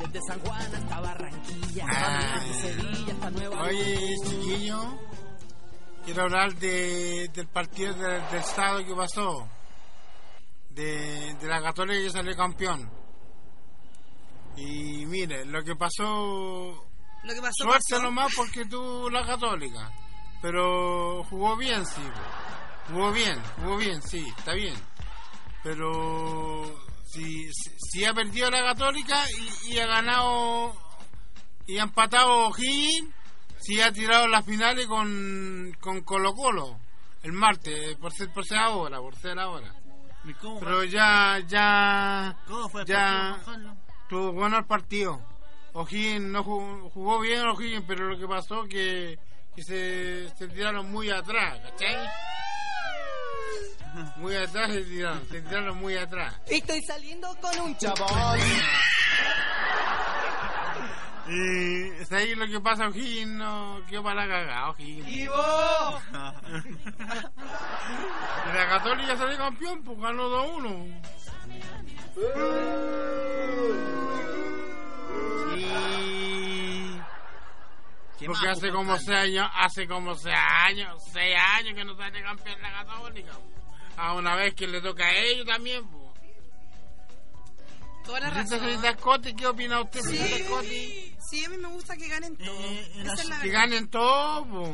Desde 0.00 0.20
San 0.28 0.38
Juan 0.40 0.74
hasta 0.74 1.00
Barranquilla, 1.00 1.86
Ah, 1.88 2.44
Sevilla 2.60 3.14
hasta 3.14 3.30
Nueva 3.30 3.62
Oye, 3.62 4.14
chiquillo, 4.26 4.98
quiero 6.04 6.22
hablar 6.22 6.54
de, 6.56 7.28
del 7.32 7.48
partido 7.48 7.94
de- 7.94 8.20
del 8.20 8.34
Estado 8.40 8.84
que 8.84 8.94
pasó. 8.94 9.48
De, 10.70 11.34
de 11.34 11.46
la 11.48 11.60
Católica 11.62 12.00
que 12.00 12.10
salió 12.10 12.34
campeón. 12.36 12.90
Y 14.56 15.06
mire, 15.06 15.44
lo 15.44 15.62
que 15.62 15.74
pasó. 15.76 16.04
Lo 17.24 17.34
que 17.34 17.40
pasó, 17.40 17.64
Suerte 17.64 17.80
pasó. 17.94 18.02
nomás 18.02 18.32
porque 18.36 18.64
tuvo 18.66 19.08
la 19.10 19.24
Católica. 19.24 19.90
Pero 20.40 21.22
jugó 21.24 21.56
bien, 21.56 21.84
sí. 21.86 22.02
Jugó 22.90 23.12
bien, 23.12 23.40
jugó 23.60 23.76
bien, 23.76 24.02
sí, 24.02 24.26
está 24.36 24.54
bien. 24.54 24.74
Pero 25.62 26.64
si, 27.06 27.52
si, 27.52 27.70
si 27.78 28.04
ha 28.04 28.12
perdido 28.12 28.50
la 28.50 28.62
Católica 28.62 29.24
y, 29.30 29.74
y 29.74 29.78
ha 29.78 29.86
ganado 29.86 30.74
y 31.66 31.78
ha 31.78 31.84
empatado 31.84 32.48
O'Higgins, 32.48 33.14
si 33.62 33.80
ha 33.80 33.92
tirado 33.92 34.26
las 34.26 34.44
finales 34.44 34.86
con, 34.86 35.76
con 35.80 36.00
Colo 36.02 36.34
Colo 36.34 36.78
el 37.22 37.32
martes, 37.32 37.94
por 37.96 38.12
ser, 38.12 38.30
por 38.32 38.44
ser 38.44 38.58
ahora, 38.58 38.98
por 38.98 39.14
ser 39.16 39.38
ahora. 39.38 39.72
¿Y 40.24 40.34
cómo 40.34 40.60
Pero 40.60 40.76
fue? 40.78 40.88
ya, 40.88 41.38
ya, 41.46 42.36
¿Cómo 42.46 42.68
fue 42.68 42.82
el 42.82 42.86
ya 42.86 43.38
estuvo 44.02 44.32
bueno 44.32 44.58
el 44.58 44.64
partido. 44.64 45.20
O'Higgins 45.74 46.26
no 46.26 46.44
jugó, 46.44 46.90
jugó 46.90 47.20
bien 47.20 47.46
O'Higgins, 47.46 47.84
pero 47.86 48.08
lo 48.08 48.18
que 48.18 48.26
pasó 48.28 48.64
que, 48.64 49.18
que 49.56 49.62
se, 49.62 50.28
se 50.36 50.48
tiraron 50.48 50.90
muy 50.90 51.08
atrás, 51.10 51.58
¿cachai? 51.60 52.08
Muy 54.16 54.34
atrás 54.36 54.70
se 54.72 54.82
tiraron, 54.82 55.28
se 55.28 55.40
tiraron 55.42 55.78
muy 55.78 55.96
atrás. 55.96 56.34
Estoy 56.46 56.82
saliendo 56.82 57.28
con 57.40 57.58
un 57.60 57.76
chabón. 57.76 58.38
Y 61.28 61.82
es 62.02 62.10
ahí 62.12 62.34
lo 62.34 62.46
que 62.48 62.58
pasa 62.60 62.88
O'Higgins, 62.88 63.28
no 63.32 63.80
quedó 63.88 64.02
para 64.02 64.26
la 64.26 64.28
cagada, 64.34 64.70
O'Higgins. 64.70 65.08
Y 65.08 65.24
la 68.54 68.68
Católica 68.68 69.16
salió 69.16 69.38
campeón, 69.38 69.82
pues 69.84 69.98
ganó 70.00 70.28
2-1. 70.28 71.02
Sí. 78.18 78.26
Porque 78.26 78.48
hace 78.48 78.70
como 78.70 78.96
seis 78.98 79.18
años, 79.18 79.50
hace 79.54 79.86
como 79.88 80.14
seis 80.14 80.36
años, 80.64 81.02
seis 81.12 81.36
años 81.56 81.74
que 81.74 81.84
no 81.84 81.96
sale 81.96 82.22
campeón 82.22 82.62
la 82.62 82.72
Católica. 82.84 83.32
A 83.96 84.14
una 84.14 84.36
vez 84.36 84.54
que 84.54 84.66
le 84.66 84.80
toca 84.80 85.04
a 85.04 85.14
ellos 85.16 85.46
también, 85.46 85.84
pues. 85.88 86.02
Toda 88.04 88.20
la 88.20 88.28
Señorita, 88.30 88.42
razón. 88.56 88.60
señorita 88.68 88.92
Scotty, 89.00 89.34
¿qué 89.34 89.46
opina 89.46 89.80
usted, 89.80 90.00
Sí, 90.00 90.16
señorita 90.16 90.44
Scotty? 90.46 91.01
Sí, 91.32 91.44
a 91.44 91.48
mí 91.48 91.56
me 91.56 91.68
gusta 91.68 91.96
que 91.96 92.08
ganen 92.08 92.36
todo. 92.36 92.58
Esa 92.60 93.14
es 93.14 93.28
la 93.28 93.40
Que 93.40 93.46
verdad. 93.48 93.60
ganen 93.62 93.88
todo, 93.88 94.46
pues. 94.46 94.70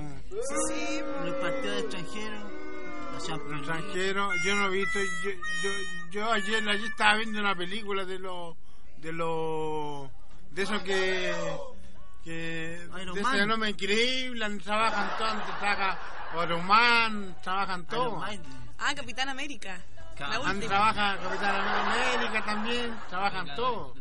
Sí, 0.68 1.00
Los 1.24 1.34
partidos 1.36 1.74
de 1.76 1.80
extranjeros. 1.80 2.42
La 3.12 3.18
Champions 3.20 3.66
League. 3.66 3.78
extranjero 3.82 4.30
yo 4.44 4.54
no 4.56 4.66
he 4.66 4.70
visto 4.70 4.98
yo, 5.24 5.30
yo, 5.62 5.70
yo 6.10 6.32
ayer, 6.32 6.68
ayer 6.68 6.84
estaba 6.90 7.16
viendo 7.16 7.40
una 7.40 7.54
película 7.54 8.04
de 8.04 8.18
los 8.18 8.56
de 8.98 9.12
los 9.12 10.08
de 10.50 10.62
eso 10.62 10.82
que 10.84 11.34
que 12.24 12.86
Iron 13.02 13.14
de 13.14 13.22
Man. 13.22 13.34
ese 13.36 13.46
nombre 13.46 13.70
increíble 13.70 14.58
trabajan 14.60 15.16
todos 15.18 15.30
antes 15.32 15.58
trabaja 15.58 15.98
Iron 16.44 16.66
Man 16.66 17.36
trabajan 17.42 17.86
todos 17.86 18.24
Ah, 18.80 18.94
Capitán 18.94 19.28
América. 19.28 19.80
La 20.18 20.26
Han- 20.36 20.40
última. 20.56 20.66
trabaja 20.66 21.16
Capitán 21.20 21.56
América 21.56 22.44
también 22.44 22.96
trabajan 23.08 23.54
todos 23.56 23.96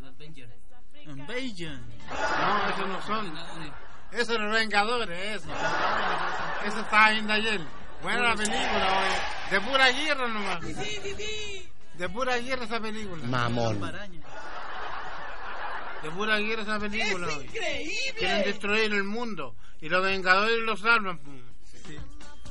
Invasion. 1.10 1.82
no 2.08 2.68
esos 2.70 2.88
no 2.88 3.02
son 3.06 3.38
esos 4.12 4.26
son 4.28 4.44
los 4.44 4.54
Vengadores 4.54 5.36
eso 5.36 5.48
eso 6.66 6.80
estaba 6.80 7.10
viendo 7.10 7.32
ayer 7.32 7.60
buena 8.02 8.20
la 8.22 8.34
película 8.34 9.00
oye. 9.00 9.50
de 9.50 9.60
pura 9.60 9.90
guerra 9.90 10.28
nomás 10.28 10.60
de 11.94 12.08
pura 12.08 12.36
guerra 12.38 12.64
esa 12.64 12.80
película 12.80 13.26
Mamón. 13.26 13.80
De 16.02 16.10
pura 16.12 16.38
guerra 16.38 16.62
esa 16.62 16.78
película. 16.78 17.26
¡Es 17.26 17.34
oye. 17.34 17.46
increíble! 17.46 18.14
Quieren 18.16 18.42
destruir 18.44 18.92
el 18.94 19.02
mundo. 19.02 19.56
Y 19.80 19.88
los 19.88 20.00
vengadores 20.00 20.60
los 20.60 20.78
salvan. 20.78 21.18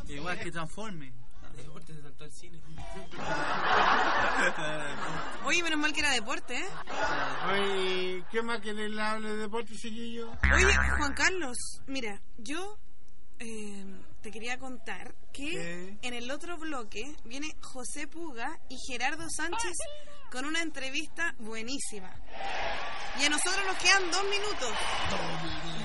Igual 0.09 0.37
que 0.39 0.51
Transforme. 0.51 1.13
Deporte 1.55 1.93
se 1.93 2.01
saltó 2.01 2.25
al 2.25 2.31
cine. 2.31 2.59
Oye, 5.45 5.63
menos 5.63 5.79
mal 5.79 5.93
que 5.93 6.01
era 6.01 6.11
deporte, 6.11 6.57
¿eh? 6.57 6.65
Oye, 7.51 8.23
¿qué 8.31 8.41
más 8.41 8.59
que 8.59 8.73
le 8.73 9.01
hable 9.01 9.29
de 9.29 9.37
deporte, 9.37 9.73
chiquillo? 9.75 10.31
Oye, 10.53 10.75
Juan 10.97 11.13
Carlos, 11.13 11.57
mira, 11.87 12.21
yo 12.37 12.77
eh, 13.39 13.85
te 14.21 14.31
quería 14.31 14.57
contar 14.57 15.15
que 15.31 15.51
¿Qué? 15.51 15.97
en 16.01 16.13
el 16.13 16.29
otro 16.31 16.57
bloque 16.57 17.15
viene 17.23 17.55
José 17.61 18.07
Puga 18.07 18.59
y 18.69 18.77
Gerardo 18.87 19.25
Sánchez 19.29 19.73
con 20.31 20.45
una 20.45 20.61
entrevista 20.61 21.33
buenísima. 21.39 22.13
Y 23.19 23.25
a 23.25 23.29
nosotros 23.29 23.65
nos 23.65 23.77
quedan 23.77 24.11
dos 24.11 24.23
minutos. 24.23 24.71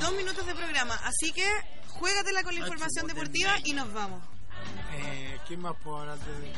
Dos 0.01 0.13
minutos 0.15 0.47
de 0.47 0.55
programa. 0.55 0.95
Así 1.05 1.33
que 1.33 1.47
juégatela 1.89 2.43
con 2.43 2.55
la 2.55 2.61
información 2.61 3.07
deportiva 3.07 3.57
y 3.65 3.73
nos 3.73 3.93
vamos. 3.93 4.23
Eh, 4.95 5.39
¿Quién 5.47 5.61
más 5.61 5.75
puedo 5.83 5.99
hablar 6.01 6.19
de.? 6.19 6.53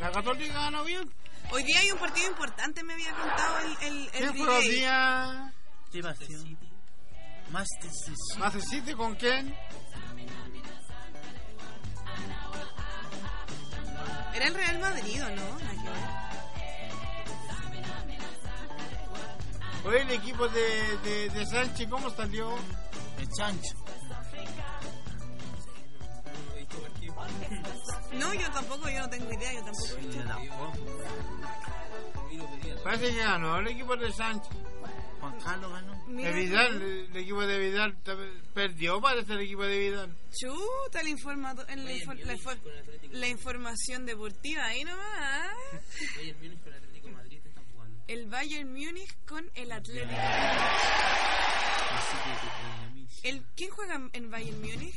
¿La 0.00 0.10
Católica 0.10 0.54
ganó 0.54 0.84
bien? 0.84 1.10
Hoy 1.50 1.62
día 1.64 1.80
hay 1.80 1.90
un 1.90 1.98
partido 1.98 2.28
importante, 2.28 2.82
me 2.82 2.94
había 2.94 3.12
contado 3.14 3.58
el, 3.58 3.76
el, 3.86 4.02
el 4.06 4.10
¿Quién 4.12 4.32
DJ. 4.32 4.44
fue 4.46 4.60
días? 4.68 5.52
¿Qué 5.92 6.02
pasión? 6.02 6.58
Master 7.50 7.90
City. 7.92 8.38
¿Master 8.38 8.62
City 8.62 8.94
con 8.94 9.14
quién? 9.16 9.54
Era 14.34 14.46
el 14.46 14.54
Real 14.54 14.78
Madrid, 14.78 15.22
¿o 15.24 15.30
no? 15.30 15.58
Oye, 19.84 20.00
el 20.02 20.10
equipo 20.12 20.48
de, 20.48 20.96
de, 21.04 21.28
de 21.30 21.46
Sánchez, 21.46 21.88
¿cómo 21.90 22.08
salió? 22.10 22.54
El 23.18 23.28
chancho. 23.30 23.74
No, 28.18 28.34
yo 28.34 28.50
tampoco, 28.50 28.88
yo 28.88 29.00
no 29.00 29.08
tengo 29.10 29.32
idea, 29.32 29.52
yo 29.54 29.62
tampoco. 29.64 29.86
he 29.96 30.06
visto. 30.06 30.22
Parece 32.84 33.08
que 33.12 33.18
ganó 33.18 33.58
el 33.58 33.68
equipo 33.68 33.96
de 33.96 34.12
Sánchez. 34.12 34.50
Juan 35.20 35.40
Carlos 35.40 35.72
ganó. 35.72 36.04
Mira 36.08 36.30
De. 36.30 36.40
Vidal, 36.40 36.82
el, 36.82 36.82
el 37.10 37.16
equipo 37.16 37.42
de 37.42 37.58
Vidal 37.58 37.96
perdió, 38.54 39.00
parece 39.00 39.32
el 39.34 39.40
equipo 39.40 39.62
de 39.62 39.78
Vidal. 39.78 40.16
Chuta, 40.36 41.02
la, 41.02 41.08
informa 41.08 41.54
en 41.68 41.84
la, 41.84 41.92
infor- 41.92 42.18
la 42.24 42.34
infor- 42.34 42.58
la 43.12 43.28
información 43.28 44.04
deportiva, 44.04 44.64
ahí 44.64 44.82
nomás. 44.84 45.04
¿ah? 45.08 45.52
Bayern 46.16 46.38
Múnich 46.40 46.58
con 46.64 46.72
el 46.72 46.74
Atlético 46.82 47.06
de 47.06 47.12
Madrid 47.14 47.40
están 47.46 47.64
jugando. 47.72 48.04
El 48.08 48.26
Bayern 48.26 48.72
Múnich 48.72 49.16
con 49.28 49.50
el 49.54 49.72
Atlético. 49.72 50.10
El, 53.22 53.42
¿Quién 53.54 53.70
juega 53.70 54.00
en 54.12 54.30
Bayern 54.30 54.60
Múnich? 54.60 54.96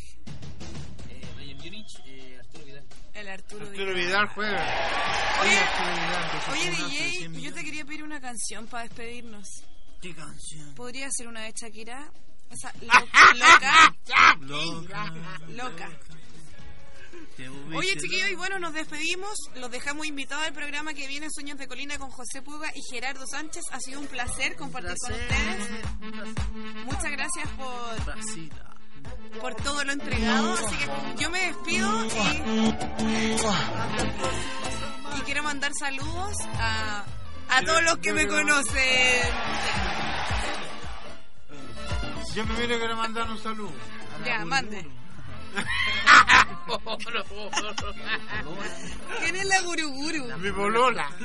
Eh, 1.66 1.86
eh, 2.06 2.40
Arturo 2.40 2.66
Vidal. 2.66 2.86
El 3.14 3.28
Arturo, 3.28 3.66
Arturo 3.68 3.94
Vidal 3.96 4.28
juega. 4.28 4.62
Oye, 5.42 5.58
Arturo 5.58 5.94
Vidal. 5.96 6.26
Oye, 6.52 6.66
Contrato 6.66 6.90
de 6.90 7.00
100 7.00 7.34
DJ, 7.34 7.42
yo 7.42 7.54
te 7.54 7.64
quería 7.64 7.86
pedir 7.86 8.04
una 8.04 8.22
canción 8.22 8.68
para 8.68 8.84
despedirnos. 8.84 9.48
¿Qué 10.02 10.14
canción? 10.14 10.76
¿Podría 10.76 11.08
ser 11.12 11.28
una 11.28 11.42
de 11.42 11.54
Shakira? 11.54 12.12
Esa 12.52 12.72
loca, 12.82 13.96
Loca. 14.42 15.14
loca. 15.50 15.90
Oye, 17.74 17.98
chiquillos, 17.98 18.30
y 18.30 18.36
bueno, 18.36 18.60
nos 18.60 18.74
despedimos. 18.74 19.36
Los 19.56 19.72
dejamos 19.72 20.06
invitados 20.06 20.46
al 20.46 20.54
programa 20.54 20.94
que 20.94 21.08
viene 21.08 21.28
Sueños 21.32 21.58
de 21.58 21.68
Colina 21.68 21.98
con 21.98 22.12
José 22.12 22.44
Puga 22.44 22.72
y 22.76 22.82
Gerardo 22.92 23.26
Sánchez. 23.26 23.64
Ha 23.72 23.80
sido 23.80 24.00
un 24.00 24.08
placer 24.08 24.56
compartir 24.56 24.96
con 25.02 25.14
ustedes. 25.14 25.70
Muchas 26.86 27.12
gracias 27.12 27.50
por. 27.58 28.75
Por 29.42 29.54
todo 29.56 29.84
lo 29.84 29.92
entregado. 29.94 30.54
Así 30.54 30.76
que 30.78 30.88
yo 31.22 31.30
me 31.30 31.40
despido 31.48 32.06
y, 32.06 32.10
y 35.18 35.22
quiero 35.26 35.44
mandar 35.44 35.72
saludos 35.78 36.36
a, 36.60 37.04
a 37.50 37.62
todos 37.64 37.84
los 37.84 37.98
que 37.98 38.14
me 38.14 38.26
conocen. 38.28 39.34
Yo 42.34 42.44
primero 42.46 42.78
quiero 42.78 42.96
mandar 42.98 43.30
un 43.30 43.38
saludo. 43.42 43.74
Ya, 44.26 44.44
mande. 44.46 44.88
¿Quién 49.20 49.36
es 49.38 49.46
la 49.46 49.62
guruguru? 49.62 50.38
Mi 50.40 50.50
bolola. 50.50 51.08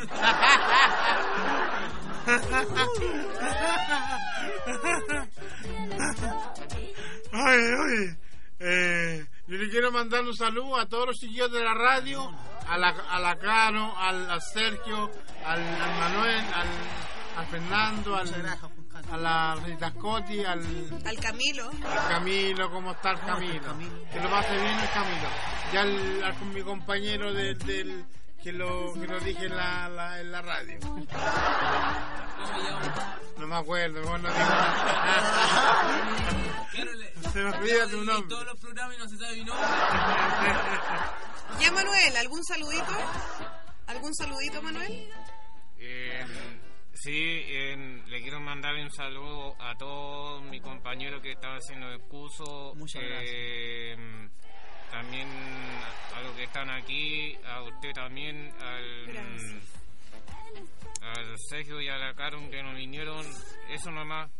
Ay, 7.32 7.60
ay. 7.60 8.16
Eh, 8.62 9.26
yo 9.46 9.56
le 9.56 9.70
quiero 9.70 9.90
mandar 9.90 10.22
un 10.22 10.34
saludo 10.36 10.76
a 10.78 10.86
todos 10.86 11.06
los 11.08 11.16
chiquillos 11.18 11.50
de 11.50 11.64
la 11.64 11.72
radio, 11.74 12.30
a 12.68 12.76
la, 12.76 12.88
a 12.88 13.18
la 13.20 13.38
Caro, 13.38 13.96
al, 13.96 14.40
Sergio, 14.42 15.10
al, 15.46 15.60
al 15.60 15.98
Manuel, 15.98 16.44
al, 16.54 16.68
al 17.38 17.46
Fernando, 17.46 18.16
al, 18.16 18.28
a 19.10 19.16
la 19.16 19.54
Rita 19.64 19.90
Scotti, 19.90 20.44
al, 20.44 20.60
Al 21.06 21.18
Camilo. 21.18 21.70
al 21.70 22.08
Camilo, 22.08 22.70
¿cómo 22.70 22.92
está 22.92 23.12
el 23.12 23.20
Camilo? 23.20 23.76
Que 24.12 24.20
lo 24.20 24.30
pase 24.30 24.52
bien 24.52 24.78
el 24.78 24.90
Camilo. 24.90 25.28
Ya 25.72 25.80
al- 25.82 26.38
con 26.38 26.52
mi 26.52 26.62
compañero 26.62 27.32
del, 27.32 27.56
del- 27.58 28.04
que 28.42 28.52
lo 28.52 28.92
que 28.94 29.06
lo 29.06 29.20
dije 29.20 29.46
en 29.46 29.56
la, 29.56 29.88
la- 29.88 30.20
en 30.20 30.32
la 30.32 30.42
radio. 30.42 30.78
No 33.38 33.46
me 33.46 33.56
acuerdo, 33.56 34.00
mejor 34.00 34.20
no 34.20 34.28
digo 34.28 34.40
nada. 34.44 35.86
Claro, 36.72 36.92
le- 36.94 37.14
Se 37.32 37.38
me 37.42 37.56
olvida 37.56 37.86
tu 37.88 38.04
nombre. 38.04 38.28
todos 38.28 38.44
los 38.46 38.60
programas 38.60 38.96
y 38.96 38.98
no 38.98 39.08
se 39.08 39.16
sabe 39.18 39.36
mi 39.36 39.44
nombre. 39.44 39.66
Ya, 41.60 41.72
Manuel, 41.72 42.16
¿algún 42.16 42.44
saludito? 42.44 42.92
¿Algún 43.86 44.14
saludito, 44.14 44.62
Manuel? 44.62 45.08
Eh, 45.78 46.24
sí, 46.94 47.42
eh, 47.46 48.02
le 48.06 48.22
quiero 48.22 48.40
mandar 48.40 48.74
un 48.74 48.90
saludo 48.92 49.56
a 49.60 49.76
todos 49.76 50.42
mis 50.44 50.62
compañeros 50.62 51.20
que 51.22 51.32
están 51.32 51.56
haciendo 51.56 51.88
el 51.88 52.00
curso. 52.02 52.72
Muchas 52.76 53.02
eh, 53.04 53.96
También 54.90 55.28
a 56.14 56.20
los 56.22 56.34
que 56.36 56.44
están 56.44 56.68
aquí, 56.70 57.36
a 57.46 57.62
usted 57.62 57.92
también, 57.94 58.52
al, 58.60 59.06
Gracias. 59.06 59.80
al 61.00 61.34
Sergio 61.48 61.80
y 61.80 61.88
a 61.88 61.96
la 61.96 62.14
Karen 62.14 62.50
que 62.50 62.62
nos 62.62 62.74
vinieron. 62.74 63.24
Eso 63.70 63.90
nomás. 63.90 64.30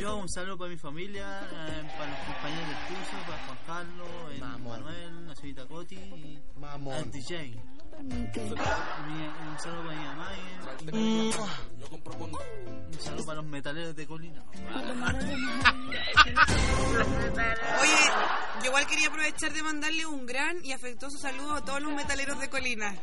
Yo 0.00 0.16
un 0.16 0.28
saludo 0.28 0.58
para 0.58 0.70
mi 0.70 0.76
familia, 0.76 1.40
eh, 1.52 1.90
para 1.96 2.10
los 2.10 2.20
compañeros 2.20 2.68
del 2.68 2.78
curso, 2.88 3.16
para 3.26 3.38
Juan 3.46 3.58
Carlos, 3.66 4.08
el 4.32 4.40
Manuel, 4.40 5.26
la 5.26 5.34
señorita 5.34 5.66
Coti 5.66 5.96
y 5.96 6.38
al 6.90 7.10
DJ. 7.10 7.60
Un 7.98 8.32
saludo 9.58 9.84
para 9.84 9.96
mi 9.96 10.04
mamá 10.04 10.28
y 10.36 11.32
un 12.94 13.00
saludo 13.00 13.26
para 13.26 13.36
los 13.36 13.46
metaleros 13.46 13.96
de 13.96 14.06
Colina. 14.06 14.44
Oye, 17.80 17.96
yo 18.60 18.66
igual 18.66 18.86
quería 18.86 19.08
aprovechar 19.08 19.52
de 19.52 19.62
mandarle 19.62 20.06
un 20.06 20.26
gran 20.26 20.64
y 20.64 20.72
afectuoso 20.72 21.18
saludo 21.18 21.54
a 21.54 21.64
todos 21.64 21.80
los 21.80 21.92
metaleros 21.92 22.38
de 22.38 22.50
Colina. 22.50 22.94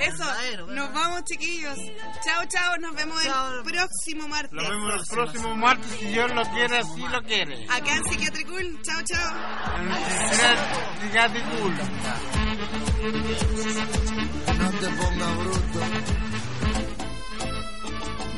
Eso, 0.00 0.66
nos 0.68 0.92
vamos 0.92 1.24
chiquillos. 1.24 1.76
Chao, 2.24 2.44
chao, 2.48 2.76
nos 2.78 2.94
vemos 2.94 3.24
el 3.24 3.32
próximo 3.64 4.28
martes. 4.28 4.52
Nos 4.52 4.68
vemos 4.68 5.00
el 5.00 5.06
próximo 5.16 5.56
martes 5.56 5.90
si 5.98 6.06
Dios 6.06 6.34
lo 6.34 6.42
quiere, 6.50 6.78
así 6.78 7.00
lo 7.00 7.22
quiere. 7.22 7.66
Acá 7.70 7.96
en 7.96 8.04
Psiquiatricul, 8.04 8.82
chao, 8.82 9.02
chao. 9.02 9.34
Fíjate 11.00 11.42
cool. 11.42 11.74
No 14.58 14.70
te 14.70 14.88
pongas 14.88 15.38
bruto. 15.38 15.80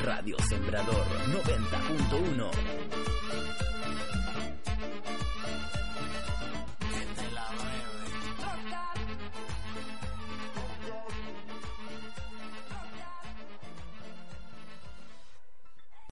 Radio 0.04 0.36
Sembrador 0.48 1.06
90.1 1.28 2.87